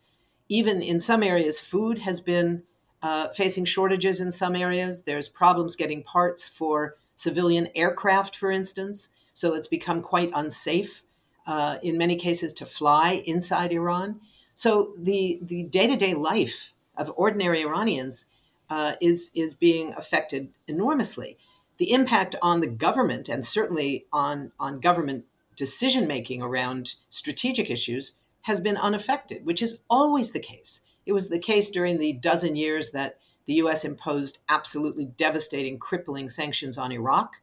Even 0.52 0.82
in 0.82 1.00
some 1.00 1.22
areas, 1.22 1.58
food 1.58 2.00
has 2.00 2.20
been 2.20 2.64
uh, 3.00 3.28
facing 3.28 3.64
shortages 3.64 4.20
in 4.20 4.30
some 4.30 4.54
areas. 4.54 5.04
There's 5.04 5.26
problems 5.26 5.76
getting 5.76 6.02
parts 6.02 6.46
for 6.46 6.96
civilian 7.16 7.70
aircraft, 7.74 8.36
for 8.36 8.50
instance. 8.50 9.08
So 9.32 9.54
it's 9.54 9.66
become 9.66 10.02
quite 10.02 10.30
unsafe 10.34 11.04
uh, 11.46 11.78
in 11.82 11.96
many 11.96 12.16
cases 12.16 12.52
to 12.52 12.66
fly 12.66 13.22
inside 13.24 13.72
Iran. 13.72 14.20
So 14.52 14.92
the 14.98 15.38
the 15.40 15.62
day 15.62 15.86
to 15.86 15.96
day 15.96 16.12
life 16.12 16.74
of 16.98 17.10
ordinary 17.16 17.62
Iranians 17.62 18.26
uh, 18.68 18.92
is 19.00 19.30
is 19.34 19.54
being 19.54 19.94
affected 19.96 20.50
enormously. 20.68 21.38
The 21.78 21.92
impact 21.92 22.36
on 22.42 22.60
the 22.60 22.74
government 22.86 23.30
and 23.30 23.46
certainly 23.46 24.04
on 24.12 24.52
on 24.60 24.80
government 24.80 25.24
decision 25.56 26.06
making 26.06 26.42
around 26.42 26.96
strategic 27.08 27.70
issues 27.70 28.18
has 28.42 28.60
been 28.60 28.76
unaffected, 28.76 29.44
which 29.44 29.62
is 29.62 29.80
always 29.88 30.30
the 30.30 30.40
case. 30.40 30.82
It 31.06 31.12
was 31.12 31.28
the 31.28 31.38
case 31.38 31.70
during 31.70 31.98
the 31.98 32.12
dozen 32.12 32.56
years 32.56 32.90
that 32.92 33.18
the 33.46 33.54
US 33.54 33.84
imposed 33.84 34.38
absolutely 34.48 35.06
devastating, 35.06 35.78
crippling 35.78 36.28
sanctions 36.28 36.78
on 36.78 36.92
Iraq, 36.92 37.40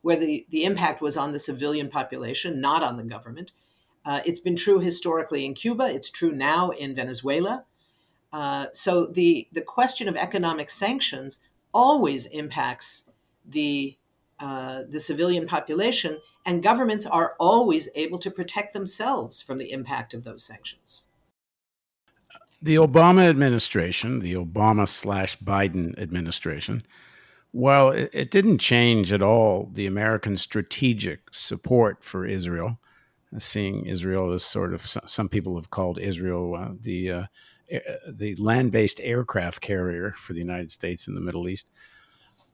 where 0.00 0.16
the, 0.16 0.46
the 0.50 0.64
impact 0.64 1.00
was 1.00 1.16
on 1.16 1.32
the 1.32 1.38
civilian 1.38 1.88
population, 1.88 2.60
not 2.60 2.82
on 2.82 2.96
the 2.96 3.04
government. 3.04 3.52
Uh, 4.04 4.20
it's 4.24 4.40
been 4.40 4.56
true 4.56 4.80
historically 4.80 5.44
in 5.44 5.54
Cuba, 5.54 5.84
it's 5.84 6.10
true 6.10 6.32
now 6.32 6.70
in 6.70 6.94
Venezuela. 6.94 7.64
Uh, 8.32 8.66
so 8.72 9.06
the 9.06 9.46
the 9.52 9.60
question 9.60 10.08
of 10.08 10.16
economic 10.16 10.70
sanctions 10.70 11.40
always 11.72 12.26
impacts 12.26 13.10
the 13.44 13.96
uh, 14.42 14.82
the 14.88 14.98
civilian 14.98 15.46
population, 15.46 16.18
and 16.44 16.64
governments 16.64 17.06
are 17.06 17.36
always 17.38 17.88
able 17.94 18.18
to 18.18 18.28
protect 18.28 18.72
themselves 18.72 19.40
from 19.40 19.58
the 19.58 19.70
impact 19.70 20.12
of 20.12 20.24
those 20.24 20.42
sanctions. 20.42 21.04
The 22.60 22.74
Obama 22.74 23.28
administration, 23.28 24.18
the 24.18 24.34
Obama 24.34 24.88
slash 24.88 25.38
Biden 25.38 25.96
administration, 25.96 26.82
well, 27.52 27.90
it, 27.90 28.10
it, 28.12 28.30
didn't 28.32 28.58
change 28.58 29.12
at 29.12 29.22
all 29.22 29.70
the 29.72 29.86
American 29.86 30.36
strategic 30.36 31.20
support 31.30 32.02
for 32.02 32.26
Israel, 32.26 32.80
seeing 33.38 33.86
Israel 33.86 34.32
as 34.32 34.42
sort 34.42 34.74
of 34.74 34.84
some 34.84 35.28
people 35.28 35.54
have 35.54 35.70
called 35.70 36.00
Israel 36.00 36.56
uh, 36.56 36.74
the 36.80 37.10
uh, 37.12 37.24
the 38.08 38.34
land-based 38.36 39.00
aircraft 39.02 39.60
carrier 39.60 40.14
for 40.16 40.32
the 40.32 40.40
United 40.40 40.70
States 40.70 41.06
in 41.06 41.14
the 41.14 41.20
Middle 41.20 41.48
East. 41.48 41.70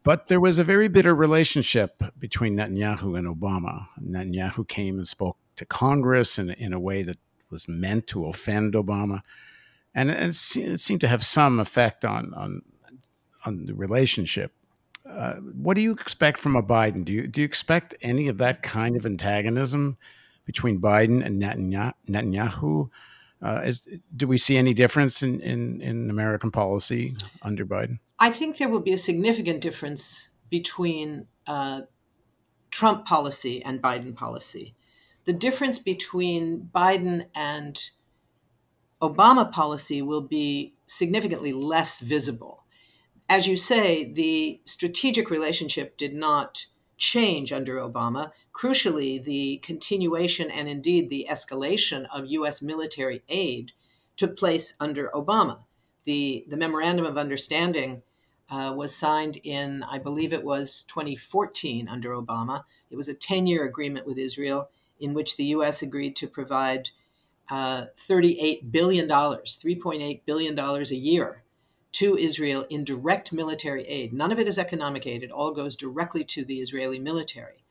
But 0.09 0.29
there 0.29 0.40
was 0.40 0.59
a 0.59 0.64
very 0.64 0.88
bitter 0.88 1.14
relationship 1.14 2.01
between 2.18 2.57
Netanyahu 2.57 3.18
and 3.18 3.29
Obama. 3.29 3.88
Netanyahu 4.03 4.66
came 4.66 4.97
and 4.97 5.07
spoke 5.07 5.37
to 5.57 5.66
Congress 5.66 6.38
in, 6.38 6.49
in 6.49 6.73
a 6.73 6.81
way 6.81 7.03
that 7.03 7.18
was 7.51 7.68
meant 7.68 8.07
to 8.07 8.25
offend 8.25 8.73
Obama, 8.73 9.21
and 9.94 10.11
it, 10.11 10.35
it 10.57 10.81
seemed 10.81 11.03
to 11.03 11.09
have 11.09 11.23
some 11.23 11.61
effect 11.61 12.07
on 12.07 12.33
on 12.33 12.62
on 13.44 13.66
the 13.66 13.75
relationship. 13.75 14.53
Uh, 15.07 15.35
what 15.35 15.75
do 15.75 15.83
you 15.83 15.92
expect 15.92 16.38
from 16.38 16.57
a 16.57 16.62
Biden? 16.62 17.05
Do 17.05 17.12
you 17.12 17.27
do 17.27 17.42
you 17.42 17.44
expect 17.44 17.94
any 18.01 18.29
of 18.29 18.38
that 18.38 18.62
kind 18.62 18.97
of 18.97 19.05
antagonism 19.05 19.99
between 20.47 20.81
Biden 20.81 21.23
and 21.23 21.42
Netanyahu? 22.09 22.88
Uh, 23.42 23.61
is, 23.62 23.87
do 24.16 24.27
we 24.27 24.38
see 24.38 24.57
any 24.57 24.73
difference 24.73 25.23
in, 25.23 25.38
in, 25.42 25.83
in 25.83 26.09
American 26.09 26.51
policy 26.51 27.14
under 27.42 27.66
Biden? 27.66 27.99
I 28.21 28.31
think 28.31 28.59
there 28.59 28.69
will 28.69 28.81
be 28.81 28.93
a 28.93 28.99
significant 28.99 29.61
difference 29.61 30.29
between 30.51 31.29
uh, 31.47 31.83
Trump 32.71 33.05
policy 33.05 33.63
and 33.63 33.81
Biden 33.81 34.17
policy. 34.17 34.75
The 35.25 35.33
difference 35.33 35.79
between 35.79 36.71
Biden 36.75 37.27
and 37.35 37.91
Obama 39.01 39.51
policy 39.51 40.03
will 40.03 40.23
be 40.23 40.75
significantly 40.87 41.53
less 41.53 42.01
visible. 42.01 42.65
As 43.29 43.47
you 43.47 43.57
say, 43.57 44.11
the 44.11 44.61
strategic 44.65 45.31
relationship 45.31 45.97
did 45.97 46.15
not 46.15 46.67
change 46.97 47.53
under 47.53 47.77
Obama. 47.77 48.33
Crucially, 48.53 49.23
the 49.23 49.59
continuation 49.59 50.51
and 50.51 50.69
indeed 50.69 51.09
the 51.09 51.29
escalation 51.31 52.07
of 52.13 52.27
U.S. 52.27 52.61
military 52.61 53.23
aid 53.29 53.73
took 54.17 54.37
place 54.37 54.75
under 54.81 55.11
Obama. 55.15 55.61
The, 56.05 56.45
the 56.49 56.57
Memorandum 56.57 57.07
of 57.07 57.19
Understanding 57.19 58.03
uh, 58.51 58.73
was 58.77 58.95
signed 58.95 59.39
in, 59.45 59.83
I 59.83 59.99
believe 59.99 60.33
it 60.33 60.45
was 60.45 60.83
2014 60.85 61.89
under 61.89 62.11
Obama. 62.11 62.65
It 62.91 62.97
was 62.97 63.09
a 63.09 63.15
10 63.15 63.47
year 63.47 63.65
agreement 63.65 64.07
with 64.07 64.19
Israel 64.19 64.71
in 65.01 65.15
which 65.15 65.37
the 65.37 65.45
U.S. 65.47 65.83
agreed 65.83 66.17
to 66.17 66.27
provide 66.27 66.91
uh, 67.51 67.87
$38 67.97 68.71
billion, 68.71 69.09
$3.8 69.09 70.21
billion 70.27 70.59
a 70.59 70.83
year 70.95 71.43
to 71.93 72.17
Israel 72.17 72.67
in 72.69 72.85
direct 72.85 73.33
military 73.33 73.83
aid. 73.83 74.13
None 74.13 74.33
of 74.33 74.39
it 74.39 74.49
is 74.49 74.59
economic 74.59 75.07
aid, 75.07 75.23
it 75.23 75.31
all 75.31 75.53
goes 75.53 75.77
directly 75.77 76.25
to 76.25 76.45
the 76.45 76.61
Israeli 76.61 76.99
military. 76.99 77.65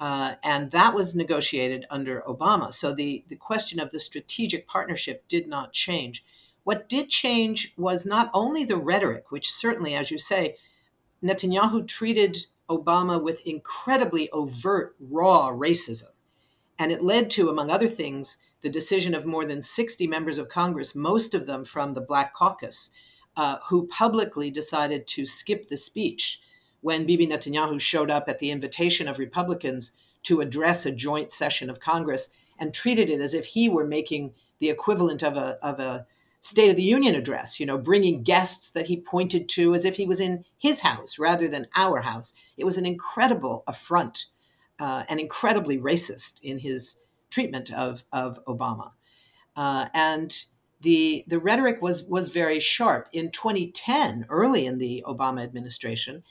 Uh, 0.00 0.34
and 0.42 0.72
that 0.72 0.92
was 0.92 1.14
negotiated 1.14 1.86
under 1.88 2.22
Obama. 2.26 2.72
So 2.72 2.92
the, 2.92 3.24
the 3.28 3.36
question 3.36 3.78
of 3.78 3.92
the 3.92 4.00
strategic 4.00 4.66
partnership 4.66 5.26
did 5.28 5.46
not 5.46 5.72
change. 5.72 6.24
What 6.64 6.88
did 6.88 7.08
change 7.08 7.74
was 7.76 8.04
not 8.04 8.30
only 8.34 8.64
the 8.64 8.76
rhetoric, 8.76 9.30
which 9.30 9.52
certainly, 9.52 9.94
as 9.94 10.10
you 10.10 10.18
say, 10.18 10.56
Netanyahu 11.22 11.86
treated 11.86 12.46
Obama 12.68 13.22
with 13.22 13.46
incredibly 13.46 14.30
overt, 14.30 14.96
raw 14.98 15.50
racism. 15.52 16.08
And 16.78 16.90
it 16.90 17.02
led 17.02 17.30
to, 17.32 17.48
among 17.48 17.70
other 17.70 17.88
things, 17.88 18.38
the 18.62 18.70
decision 18.70 19.14
of 19.14 19.26
more 19.26 19.44
than 19.44 19.62
60 19.62 20.06
members 20.06 20.38
of 20.38 20.48
Congress, 20.48 20.94
most 20.94 21.34
of 21.34 21.46
them 21.46 21.64
from 21.64 21.92
the 21.92 22.00
Black 22.00 22.34
Caucus, 22.34 22.90
uh, 23.36 23.58
who 23.68 23.86
publicly 23.86 24.50
decided 24.50 25.06
to 25.08 25.26
skip 25.26 25.68
the 25.68 25.76
speech 25.76 26.40
when 26.80 27.06
Bibi 27.06 27.26
Netanyahu 27.26 27.80
showed 27.80 28.10
up 28.10 28.28
at 28.28 28.38
the 28.38 28.50
invitation 28.50 29.06
of 29.06 29.18
Republicans 29.18 29.92
to 30.24 30.40
address 30.40 30.86
a 30.86 30.92
joint 30.92 31.30
session 31.30 31.68
of 31.68 31.80
Congress 31.80 32.30
and 32.58 32.72
treated 32.72 33.10
it 33.10 33.20
as 33.20 33.34
if 33.34 33.46
he 33.46 33.68
were 33.68 33.86
making 33.86 34.32
the 34.58 34.70
equivalent 34.70 35.22
of 35.22 35.36
a, 35.36 35.58
of 35.62 35.80
a 35.80 36.06
State 36.44 36.68
of 36.68 36.76
the 36.76 36.82
Union 36.82 37.14
address, 37.14 37.58
you 37.58 37.64
know, 37.64 37.78
bringing 37.78 38.22
guests 38.22 38.68
that 38.68 38.88
he 38.88 39.00
pointed 39.00 39.48
to 39.48 39.72
as 39.72 39.86
if 39.86 39.96
he 39.96 40.04
was 40.04 40.20
in 40.20 40.44
his 40.58 40.80
house 40.80 41.18
rather 41.18 41.48
than 41.48 41.66
our 41.74 42.02
house. 42.02 42.34
It 42.58 42.66
was 42.66 42.76
an 42.76 42.84
incredible 42.84 43.64
affront 43.66 44.26
uh, 44.78 45.04
and 45.08 45.18
incredibly 45.18 45.78
racist 45.78 46.42
in 46.42 46.58
his 46.58 46.98
treatment 47.30 47.72
of, 47.72 48.04
of 48.12 48.44
Obama. 48.44 48.90
Uh, 49.56 49.86
and 49.94 50.44
the 50.82 51.24
the 51.28 51.38
rhetoric 51.38 51.80
was 51.80 52.02
was 52.02 52.28
very 52.28 52.60
sharp. 52.60 53.08
In 53.10 53.30
2010, 53.30 54.26
early 54.28 54.66
in 54.66 54.76
the 54.76 55.02
Obama 55.08 55.42
administration, 55.42 56.24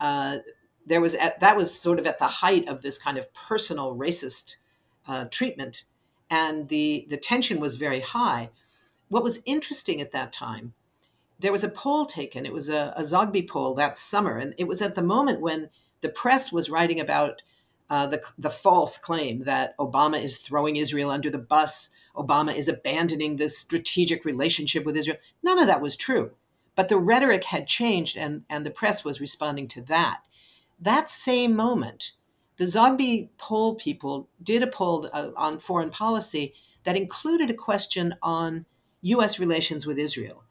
uh, 0.00 0.38
there 0.84 1.00
was 1.00 1.14
at, 1.14 1.38
that 1.38 1.56
was 1.56 1.72
sort 1.72 2.00
of 2.00 2.08
at 2.08 2.18
the 2.18 2.26
height 2.26 2.66
of 2.66 2.82
this 2.82 2.98
kind 2.98 3.18
of 3.18 3.32
personal 3.32 3.94
racist 3.94 4.56
uh, 5.06 5.26
treatment, 5.26 5.84
and 6.28 6.70
the 6.70 7.06
the 7.08 7.16
tension 7.16 7.60
was 7.60 7.76
very 7.76 8.00
high. 8.00 8.50
What 9.10 9.22
was 9.22 9.42
interesting 9.44 10.00
at 10.00 10.12
that 10.12 10.32
time, 10.32 10.72
there 11.38 11.52
was 11.52 11.64
a 11.64 11.68
poll 11.68 12.06
taken. 12.06 12.46
It 12.46 12.54
was 12.54 12.70
a, 12.70 12.94
a 12.96 13.02
Zogby 13.02 13.46
poll 13.46 13.74
that 13.74 13.98
summer, 13.98 14.38
and 14.38 14.54
it 14.56 14.66
was 14.66 14.80
at 14.80 14.94
the 14.94 15.02
moment 15.02 15.42
when 15.42 15.68
the 16.00 16.08
press 16.08 16.50
was 16.50 16.70
writing 16.70 16.98
about 16.98 17.42
uh, 17.90 18.06
the 18.06 18.22
the 18.38 18.50
false 18.50 18.96
claim 18.96 19.44
that 19.44 19.76
Obama 19.76 20.22
is 20.22 20.38
throwing 20.38 20.76
Israel 20.76 21.10
under 21.10 21.28
the 21.28 21.38
bus 21.38 21.90
Obama 22.16 22.54
is 22.54 22.68
abandoning 22.68 23.36
the 23.36 23.48
strategic 23.48 24.24
relationship 24.24 24.84
with 24.84 24.96
Israel. 24.96 25.18
None 25.42 25.58
of 25.58 25.66
that 25.66 25.80
was 25.80 25.96
true. 25.96 26.32
But 26.74 26.88
the 26.88 26.98
rhetoric 26.98 27.44
had 27.44 27.66
changed, 27.66 28.16
and, 28.16 28.44
and 28.48 28.64
the 28.64 28.70
press 28.70 29.04
was 29.04 29.20
responding 29.20 29.68
to 29.68 29.82
that. 29.82 30.22
That 30.80 31.10
same 31.10 31.54
moment, 31.54 32.12
the 32.56 32.64
Zogby 32.64 33.28
poll 33.38 33.74
people 33.74 34.28
did 34.42 34.62
a 34.62 34.66
poll 34.66 35.08
uh, 35.12 35.30
on 35.36 35.58
foreign 35.58 35.90
policy 35.90 36.54
that 36.84 36.96
included 36.96 37.50
a 37.50 37.54
question 37.54 38.14
on 38.22 38.66
U.S. 39.02 39.38
relations 39.38 39.86
with 39.86 39.98
Israel. 39.98 40.44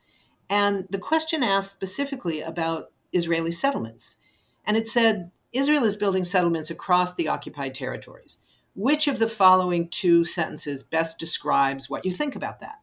And 0.50 0.88
the 0.90 0.98
question 0.98 1.44
asked 1.44 1.72
specifically 1.72 2.42
about 2.42 2.92
Israeli 3.14 3.52
settlements. 3.52 4.18
And 4.66 4.76
it 4.78 4.88
said 4.88 5.32
Israel 5.52 5.84
is 5.84 5.96
building 5.96 6.24
settlements 6.24 6.70
across 6.70 7.14
the 7.14 7.28
occupied 7.28 7.76
territories. 7.76 8.40
Which 8.76 9.08
of 9.08 9.20
the 9.20 9.28
following 9.28 9.90
two 9.90 10.24
sentences 10.24 10.84
best 10.84 11.20
describes 11.20 11.90
what 11.90 12.06
you 12.06 12.12
think 12.12 12.36
about 12.36 12.60
that? 12.60 12.80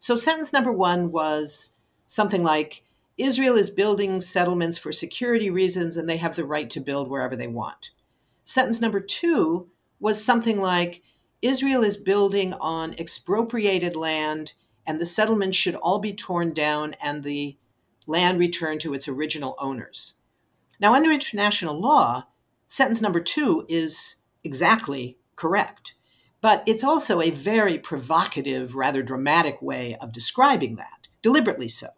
So, 0.00 0.16
sentence 0.16 0.52
number 0.52 0.72
one 0.72 1.12
was 1.12 1.72
something 2.06 2.42
like 2.42 2.82
Israel 3.16 3.56
is 3.56 3.70
building 3.70 4.20
settlements 4.20 4.76
for 4.76 4.92
security 4.92 5.50
reasons 5.50 5.96
and 5.96 6.08
they 6.08 6.18
have 6.18 6.36
the 6.36 6.44
right 6.44 6.68
to 6.70 6.80
build 6.80 7.08
wherever 7.08 7.36
they 7.36 7.46
want. 7.46 7.90
Sentence 8.44 8.80
number 8.80 9.00
two 9.00 9.68
was 9.98 10.24
something 10.24 10.60
like 10.60 11.02
Israel 11.42 11.82
is 11.82 11.96
building 11.96 12.52
on 12.54 12.94
expropriated 12.94 13.96
land 13.96 14.52
and 14.86 15.00
the 15.00 15.06
settlements 15.06 15.56
should 15.56 15.74
all 15.74 15.98
be 15.98 16.12
torn 16.12 16.52
down 16.52 16.94
and 17.02 17.22
the 17.22 17.56
land 18.06 18.38
returned 18.38 18.80
to 18.80 18.94
its 18.94 19.08
original 19.08 19.56
owners. 19.58 20.14
Now, 20.78 20.94
under 20.94 21.10
international 21.10 21.80
law, 21.80 22.26
sentence 22.68 23.00
number 23.00 23.20
two 23.20 23.64
is 23.68 24.16
exactly 24.44 25.18
correct. 25.34 25.94
But 26.40 26.62
it's 26.66 26.84
also 26.84 27.20
a 27.20 27.30
very 27.30 27.78
provocative, 27.78 28.74
rather 28.74 29.02
dramatic 29.02 29.60
way 29.60 29.96
of 29.96 30.12
describing 30.12 30.76
that, 30.76 31.08
deliberately 31.22 31.68
so. 31.68 31.88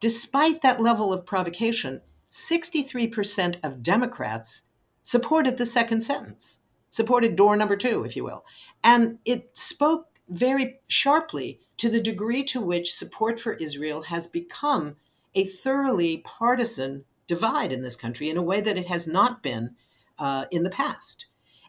Despite 0.00 0.62
that 0.62 0.80
level 0.80 1.12
of 1.12 1.26
provocation, 1.26 2.00
63% 2.30 3.58
of 3.62 3.82
Democrats 3.82 4.62
supported 5.02 5.56
the 5.56 5.66
second 5.66 6.02
sentence, 6.02 6.60
supported 6.90 7.36
door 7.36 7.56
number 7.56 7.76
two, 7.76 8.04
if 8.04 8.16
you 8.16 8.24
will. 8.24 8.44
And 8.84 9.18
it 9.24 9.56
spoke 9.56 10.06
very 10.28 10.80
sharply 10.86 11.60
to 11.78 11.90
the 11.90 12.00
degree 12.00 12.42
to 12.44 12.60
which 12.60 12.94
support 12.94 13.38
for 13.38 13.54
Israel 13.54 14.02
has 14.02 14.26
become 14.26 14.96
a 15.34 15.44
thoroughly 15.44 16.18
partisan 16.18 17.04
divide 17.26 17.72
in 17.72 17.82
this 17.82 17.96
country 17.96 18.30
in 18.30 18.36
a 18.36 18.42
way 18.42 18.60
that 18.60 18.78
it 18.78 18.86
has 18.86 19.06
not 19.06 19.42
been 19.42 19.74
uh, 20.18 20.46
in 20.50 20.62
the 20.62 20.70
past. 20.70 21.26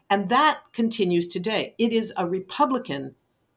And 0.08 0.28
that 0.30 0.60
continues 0.72 1.28
today. 1.28 1.74
It 1.78 1.92
is 1.92 2.12
a 2.16 2.26
Republican 2.26 3.14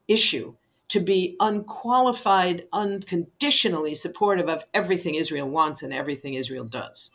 issue 0.08 0.56
to 0.90 1.00
be 1.00 1.38
unqualified, 1.40 2.68
unconditionally 2.74 3.96
supportive 3.96 4.50
of 4.50 4.66
everything 4.74 5.16
Israel 5.16 5.48
wants 5.48 5.82
and 5.82 5.94
everything 5.94 6.34
Israel 6.34 6.66
does. 6.66 7.10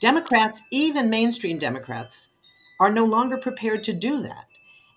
Democrats, 0.00 0.62
even 0.70 1.08
mainstream 1.08 1.58
Democrats, 1.58 2.28
are 2.78 2.92
no 2.92 3.04
longer 3.04 3.38
prepared 3.38 3.82
to 3.84 3.94
do 3.94 4.20
that. 4.20 4.44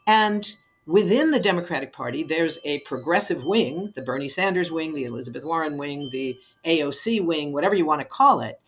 And 0.05 0.57
within 0.85 1.31
the 1.31 1.39
Democratic 1.39 1.93
Party, 1.93 2.23
there's 2.23 2.59
a 2.63 2.79
progressive 2.79 3.43
wing, 3.43 3.91
the 3.95 4.01
Bernie 4.01 4.29
Sanders 4.29 4.71
wing, 4.71 4.93
the 4.93 5.05
Elizabeth 5.05 5.43
Warren 5.43 5.77
wing, 5.77 6.09
the 6.11 6.37
AOC 6.65 7.23
wing, 7.23 7.53
whatever 7.53 7.75
you 7.75 7.85
want 7.85 8.01
to 8.01 8.05
call 8.05 8.41
it, 8.41 8.59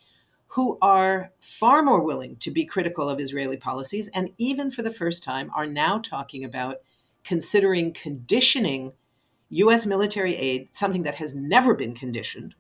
who 0.48 0.78
are 0.82 1.32
far 1.40 1.82
more 1.82 2.04
willing 2.04 2.36
to 2.38 2.52
be 2.52 2.66
critical 2.66 3.10
of 3.10 3.20
Israeli 3.20 3.58
policies, 3.58 4.08
and 4.10 4.32
even 4.38 4.70
for 4.70 4.84
the 4.84 4.92
first 4.92 5.24
time 5.24 5.52
are 5.56 5.66
now 5.66 5.98
talking 5.98 6.44
about 6.44 6.78
considering 7.24 7.94
conditioning 7.94 8.94
U.S. 9.50 9.86
military 9.86 10.36
aid, 10.36 10.70
something 10.72 11.04
that 11.04 11.16
has 11.16 11.34
never 11.34 11.74
been 11.74 11.96
conditioned, 11.96 12.56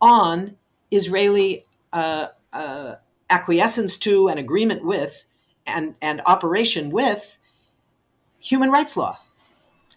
on 0.00 0.56
Israeli 0.90 1.66
uh, 1.92 2.28
uh, 2.52 2.96
acquiescence 3.30 3.96
to 3.98 4.28
and 4.28 4.38
agreement 4.38 4.84
with 4.84 5.24
and, 5.66 5.96
and 6.02 6.20
operation 6.26 6.90
with 6.90 7.38
human 8.42 8.70
rights 8.70 8.96
law. 8.96 9.18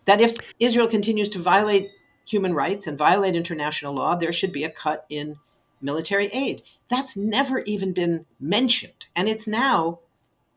That 0.05 0.21
if 0.21 0.36
Israel 0.60 0.88
continues 0.88 1.29
to 1.29 1.39
violate 1.39 1.91
human 2.27 2.53
rights 2.53 2.88
and 2.88 2.97
violate 2.97 3.36
international 3.36 3.93
law, 3.93 4.15
there 4.15 4.34
should 4.34 4.51
be 4.51 4.63
a 4.63 4.69
cut 4.69 5.05
in 5.10 5.38
military 5.81 6.27
aid. 6.27 6.62
That's 6.88 7.17
never 7.17 7.60
even 7.60 7.93
been 7.93 8.25
mentioned. 8.39 9.08
And 9.15 9.27
it's 9.27 9.47
now 9.47 9.99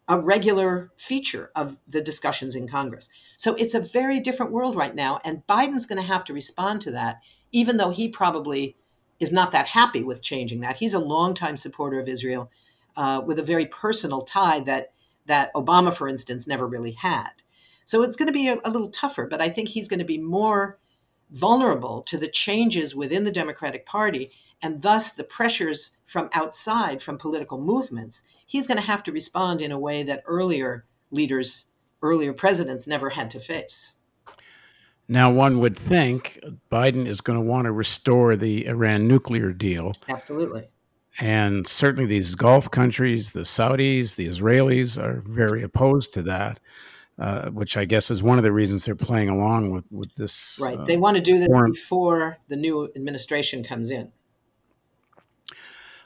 a 0.06 0.18
regular 0.18 0.90
feature 0.96 1.50
of 1.54 1.78
the 1.86 2.00
discussions 2.00 2.54
in 2.54 2.66
Congress. 2.66 3.10
So 3.36 3.54
it's 3.54 3.74
a 3.74 3.80
very 3.80 4.20
different 4.20 4.52
world 4.52 4.74
right 4.74 4.94
now. 4.94 5.20
And 5.24 5.46
Biden's 5.46 5.84
going 5.84 6.00
to 6.00 6.06
have 6.06 6.24
to 6.24 6.32
respond 6.32 6.80
to 6.82 6.90
that, 6.92 7.20
even 7.52 7.76
though 7.76 7.90
he 7.90 8.08
probably 8.08 8.76
is 9.20 9.32
not 9.32 9.50
that 9.52 9.68
happy 9.68 10.02
with 10.02 10.22
changing 10.22 10.60
that. 10.60 10.76
He's 10.76 10.94
a 10.94 10.98
longtime 10.98 11.58
supporter 11.58 12.00
of 12.00 12.08
Israel 12.08 12.50
uh, 12.96 13.20
with 13.24 13.38
a 13.38 13.42
very 13.42 13.66
personal 13.66 14.22
tie 14.22 14.60
that, 14.60 14.92
that 15.26 15.52
Obama, 15.54 15.92
for 15.92 16.08
instance, 16.08 16.46
never 16.46 16.66
really 16.66 16.92
had. 16.92 17.30
So 17.88 18.02
it's 18.02 18.16
going 18.16 18.26
to 18.26 18.34
be 18.34 18.48
a, 18.48 18.58
a 18.66 18.70
little 18.70 18.90
tougher, 18.90 19.26
but 19.26 19.40
I 19.40 19.48
think 19.48 19.70
he's 19.70 19.88
going 19.88 19.98
to 19.98 20.04
be 20.04 20.18
more 20.18 20.78
vulnerable 21.30 22.02
to 22.02 22.18
the 22.18 22.28
changes 22.28 22.94
within 22.94 23.24
the 23.24 23.32
Democratic 23.32 23.86
Party 23.86 24.30
and 24.60 24.82
thus 24.82 25.10
the 25.10 25.24
pressures 25.24 25.92
from 26.04 26.28
outside, 26.34 27.02
from 27.02 27.16
political 27.16 27.58
movements. 27.58 28.24
He's 28.44 28.66
going 28.66 28.76
to 28.76 28.84
have 28.84 29.02
to 29.04 29.12
respond 29.12 29.62
in 29.62 29.72
a 29.72 29.78
way 29.78 30.02
that 30.02 30.22
earlier 30.26 30.84
leaders, 31.10 31.68
earlier 32.02 32.34
presidents 32.34 32.86
never 32.86 33.08
had 33.08 33.30
to 33.30 33.40
face. 33.40 33.94
Now, 35.08 35.30
one 35.30 35.58
would 35.60 35.74
think 35.74 36.38
Biden 36.70 37.06
is 37.06 37.22
going 37.22 37.38
to 37.38 37.44
want 37.44 37.64
to 37.64 37.72
restore 37.72 38.36
the 38.36 38.66
Iran 38.66 39.08
nuclear 39.08 39.54
deal. 39.54 39.92
Absolutely. 40.10 40.68
And 41.18 41.66
certainly 41.66 42.04
these 42.04 42.34
Gulf 42.34 42.70
countries, 42.70 43.32
the 43.32 43.46
Saudis, 43.46 44.16
the 44.16 44.28
Israelis 44.28 45.02
are 45.02 45.22
very 45.24 45.62
opposed 45.62 46.12
to 46.12 46.22
that. 46.24 46.60
Uh, 47.18 47.50
which 47.50 47.76
I 47.76 47.84
guess 47.84 48.12
is 48.12 48.22
one 48.22 48.38
of 48.38 48.44
the 48.44 48.52
reasons 48.52 48.84
they're 48.84 48.94
playing 48.94 49.28
along 49.28 49.72
with 49.72 49.84
with 49.90 50.14
this. 50.14 50.60
Right, 50.62 50.78
uh, 50.78 50.84
they 50.84 50.96
want 50.96 51.16
to 51.16 51.22
do 51.22 51.36
this 51.36 51.48
foreign... 51.48 51.72
before 51.72 52.38
the 52.46 52.54
new 52.54 52.92
administration 52.94 53.64
comes 53.64 53.90
in. 53.90 54.12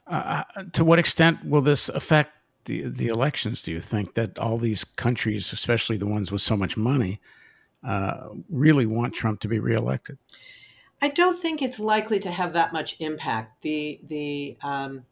Uh, 0.07 0.44
uh, 0.57 0.64
to 0.72 0.87
what 0.87 0.98
extent 0.98 1.44
will 1.44 1.61
this 1.61 1.90
affect 1.90 2.33
the 2.64 2.88
the 2.88 3.09
elections? 3.09 3.61
Do 3.61 3.72
you 3.72 3.81
think 3.81 4.14
that 4.14 4.38
all 4.38 4.57
these 4.57 4.85
countries, 4.85 5.53
especially 5.53 5.98
the 5.98 6.07
ones 6.07 6.33
with 6.33 6.40
so 6.40 6.57
much 6.57 6.79
money, 6.79 7.20
uh, 7.85 8.29
really 8.48 8.87
want 8.87 9.14
Trump 9.14 9.40
to 9.40 9.48
be 9.48 9.59
reelected? 9.59 10.16
I 11.03 11.09
don't 11.09 11.38
think 11.38 11.61
it's 11.61 11.79
likely 11.79 12.20
to 12.20 12.31
have 12.31 12.55
that 12.55 12.72
much 12.72 12.96
impact. 13.01 13.61
The 13.61 14.01
the 14.03 14.57
um, 14.62 15.05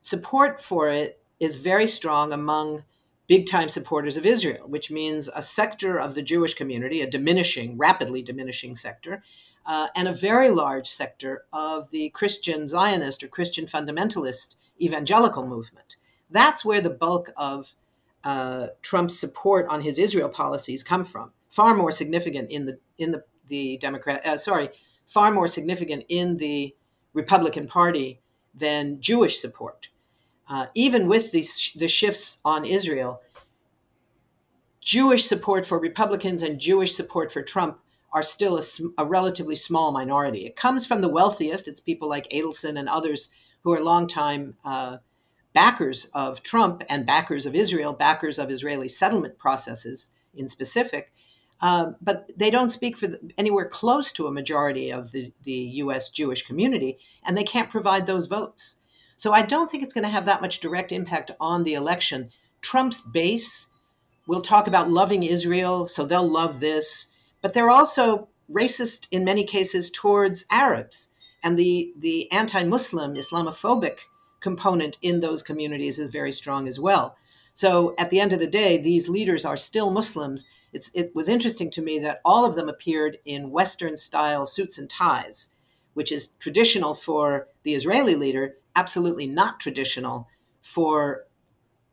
support 0.00 0.60
for 0.60 0.90
it 0.90 1.20
is 1.40 1.56
very 1.56 1.88
strong 1.88 2.32
among 2.32 2.84
big 3.30 3.46
time 3.46 3.68
supporters 3.68 4.16
of 4.16 4.26
Israel, 4.26 4.66
which 4.66 4.90
means 4.90 5.30
a 5.36 5.40
sector 5.40 6.00
of 6.00 6.16
the 6.16 6.22
Jewish 6.22 6.52
community, 6.52 7.00
a 7.00 7.08
diminishing, 7.08 7.78
rapidly 7.78 8.22
diminishing 8.22 8.74
sector, 8.74 9.22
uh, 9.64 9.86
and 9.94 10.08
a 10.08 10.12
very 10.12 10.50
large 10.50 10.88
sector 10.88 11.44
of 11.52 11.92
the 11.92 12.08
Christian 12.08 12.66
Zionist 12.66 13.22
or 13.22 13.28
Christian 13.28 13.66
fundamentalist 13.66 14.56
evangelical 14.80 15.46
movement. 15.46 15.94
That's 16.28 16.64
where 16.64 16.80
the 16.80 16.90
bulk 16.90 17.30
of 17.36 17.76
uh, 18.24 18.66
Trump's 18.82 19.16
support 19.16 19.64
on 19.68 19.82
his 19.82 20.00
Israel 20.00 20.28
policies 20.28 20.82
come 20.82 21.04
from. 21.04 21.30
Far 21.48 21.76
more 21.76 21.92
significant 21.92 22.50
in 22.50 22.66
the 22.66 22.80
in 22.98 23.12
the 23.12 23.22
the 23.46 23.78
Democrat, 23.78 24.26
uh, 24.26 24.38
sorry, 24.38 24.70
far 25.06 25.30
more 25.30 25.46
significant 25.46 26.04
in 26.08 26.38
the 26.38 26.74
Republican 27.12 27.68
Party 27.68 28.18
than 28.52 29.00
Jewish 29.00 29.38
support 29.38 29.88
uh, 30.50 30.66
even 30.74 31.06
with 31.06 31.30
these 31.30 31.70
the 31.76 31.88
shifts 31.88 32.38
on 32.44 32.64
Israel, 32.64 33.22
Jewish 34.80 35.24
support 35.24 35.64
for 35.64 35.78
Republicans 35.78 36.42
and 36.42 36.58
Jewish 36.58 36.94
support 36.94 37.32
for 37.32 37.42
Trump 37.42 37.78
are 38.12 38.24
still 38.24 38.58
a, 38.58 38.62
a, 38.98 39.04
relatively 39.04 39.54
small 39.54 39.92
minority. 39.92 40.44
It 40.44 40.56
comes 40.56 40.84
from 40.84 41.00
the 41.00 41.08
wealthiest. 41.08 41.68
It's 41.68 41.80
people 41.80 42.08
like 42.08 42.28
Adelson 42.30 42.76
and 42.76 42.88
others 42.88 43.30
who 43.62 43.72
are 43.72 43.80
longtime 43.80 44.56
uh, 44.64 44.96
backers 45.52 46.06
of 46.06 46.42
Trump 46.42 46.82
and 46.88 47.06
backers 47.06 47.46
of 47.46 47.54
Israel, 47.54 47.92
backers 47.92 48.36
of 48.36 48.50
Israeli 48.50 48.88
settlement 48.88 49.38
processes 49.38 50.10
in 50.34 50.48
specific. 50.48 51.12
Um, 51.60 51.94
but 52.00 52.30
they 52.36 52.50
don't 52.50 52.70
speak 52.70 52.96
for 52.96 53.06
the, 53.06 53.30
anywhere 53.38 53.66
close 53.66 54.10
to 54.12 54.26
a 54.26 54.32
majority 54.32 54.90
of 54.90 55.12
the, 55.12 55.32
the 55.44 55.52
U.S. 55.52 56.10
Jewish 56.10 56.44
community, 56.44 56.98
and 57.22 57.36
they 57.36 57.44
can't 57.44 57.70
provide 57.70 58.06
those 58.06 58.26
votes. 58.26 58.79
So 59.20 59.34
I 59.34 59.42
don't 59.42 59.70
think 59.70 59.82
it's 59.82 59.92
going 59.92 60.04
to 60.04 60.08
have 60.08 60.24
that 60.24 60.40
much 60.40 60.60
direct 60.60 60.92
impact 60.92 61.30
on 61.38 61.64
the 61.64 61.74
election. 61.74 62.30
Trump's 62.62 63.02
base 63.02 63.66
will 64.26 64.40
talk 64.40 64.66
about 64.66 64.90
loving 64.90 65.24
Israel, 65.24 65.86
so 65.86 66.06
they'll 66.06 66.26
love 66.26 66.60
this, 66.60 67.08
but 67.42 67.52
they're 67.52 67.68
also 67.68 68.28
racist 68.50 69.08
in 69.10 69.22
many 69.22 69.44
cases 69.44 69.90
towards 69.90 70.46
Arabs. 70.50 71.10
And 71.44 71.58
the, 71.58 71.92
the 71.98 72.32
anti 72.32 72.64
Muslim, 72.64 73.14
Islamophobic 73.14 73.98
component 74.40 74.96
in 75.02 75.20
those 75.20 75.42
communities 75.42 75.98
is 75.98 76.08
very 76.08 76.32
strong 76.32 76.66
as 76.66 76.80
well. 76.80 77.14
So 77.52 77.94
at 77.98 78.08
the 78.08 78.20
end 78.20 78.32
of 78.32 78.40
the 78.40 78.46
day, 78.46 78.78
these 78.78 79.10
leaders 79.10 79.44
are 79.44 79.58
still 79.58 79.90
Muslims. 79.90 80.48
It's, 80.72 80.90
it 80.94 81.14
was 81.14 81.28
interesting 81.28 81.70
to 81.72 81.82
me 81.82 81.98
that 81.98 82.22
all 82.24 82.46
of 82.46 82.54
them 82.54 82.70
appeared 82.70 83.18
in 83.26 83.50
Western 83.50 83.98
style 83.98 84.46
suits 84.46 84.78
and 84.78 84.88
ties, 84.88 85.50
which 85.94 86.12
is 86.12 86.28
traditional 86.38 86.94
for 86.94 87.48
the 87.62 87.74
Israeli 87.74 88.14
leader, 88.14 88.56
absolutely 88.76 89.26
not 89.26 89.60
traditional 89.60 90.28
for 90.62 91.24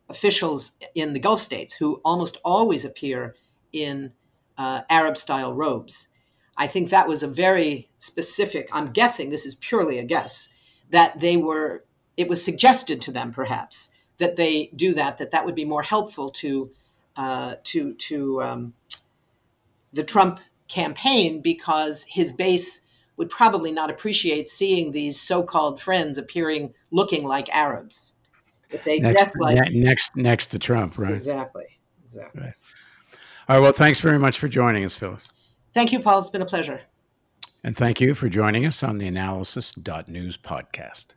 officials 0.08 0.72
in 0.94 1.12
the 1.12 1.20
Gulf 1.20 1.40
states 1.40 1.74
who 1.74 2.00
almost 2.04 2.38
always 2.44 2.84
appear 2.84 3.34
in 3.72 4.12
uh, 4.56 4.82
Arab 4.88 5.16
style 5.16 5.52
robes. 5.52 6.08
I 6.56 6.66
think 6.66 6.90
that 6.90 7.06
was 7.06 7.22
a 7.22 7.28
very 7.28 7.88
specific, 7.98 8.68
I'm 8.72 8.90
guessing, 8.92 9.30
this 9.30 9.46
is 9.46 9.54
purely 9.54 9.98
a 9.98 10.04
guess, 10.04 10.52
that 10.90 11.20
they 11.20 11.36
were, 11.36 11.84
it 12.16 12.28
was 12.28 12.44
suggested 12.44 13.00
to 13.02 13.12
them 13.12 13.32
perhaps 13.32 13.90
that 14.18 14.36
they 14.36 14.70
do 14.74 14.94
that, 14.94 15.18
that 15.18 15.30
that 15.30 15.44
would 15.44 15.54
be 15.54 15.64
more 15.64 15.84
helpful 15.84 16.30
to, 16.30 16.70
uh, 17.16 17.54
to, 17.62 17.94
to 17.94 18.42
um, 18.42 18.74
the 19.92 20.02
Trump 20.02 20.40
campaign 20.66 21.40
because 21.40 22.04
his 22.08 22.32
base 22.32 22.84
would 23.18 23.28
probably 23.28 23.70
not 23.70 23.90
appreciate 23.90 24.48
seeing 24.48 24.92
these 24.92 25.20
so-called 25.20 25.80
friends 25.80 26.16
appearing 26.16 26.72
looking 26.90 27.24
like 27.24 27.54
Arabs. 27.54 28.14
If 28.70 28.84
they 28.84 29.00
next, 29.00 29.38
like 29.38 29.58
ne- 29.58 29.80
next 29.80 30.16
next 30.16 30.46
to 30.48 30.58
Trump, 30.58 30.98
right? 30.98 31.14
Exactly. 31.14 31.66
Exactly. 32.06 32.42
Right. 32.42 32.54
All 33.48 33.56
right. 33.56 33.62
Well, 33.62 33.72
thanks 33.72 34.00
very 34.00 34.18
much 34.18 34.38
for 34.38 34.48
joining 34.48 34.84
us, 34.84 34.94
Phyllis. 34.94 35.30
Thank 35.74 35.92
you, 35.92 36.00
Paul. 36.00 36.20
It's 36.20 36.30
been 36.30 36.42
a 36.42 36.46
pleasure. 36.46 36.80
And 37.64 37.76
thank 37.76 38.00
you 38.00 38.14
for 38.14 38.28
joining 38.28 38.66
us 38.66 38.82
on 38.82 38.98
the 38.98 39.06
Analysis.News 39.08 40.36
podcast. 40.38 41.08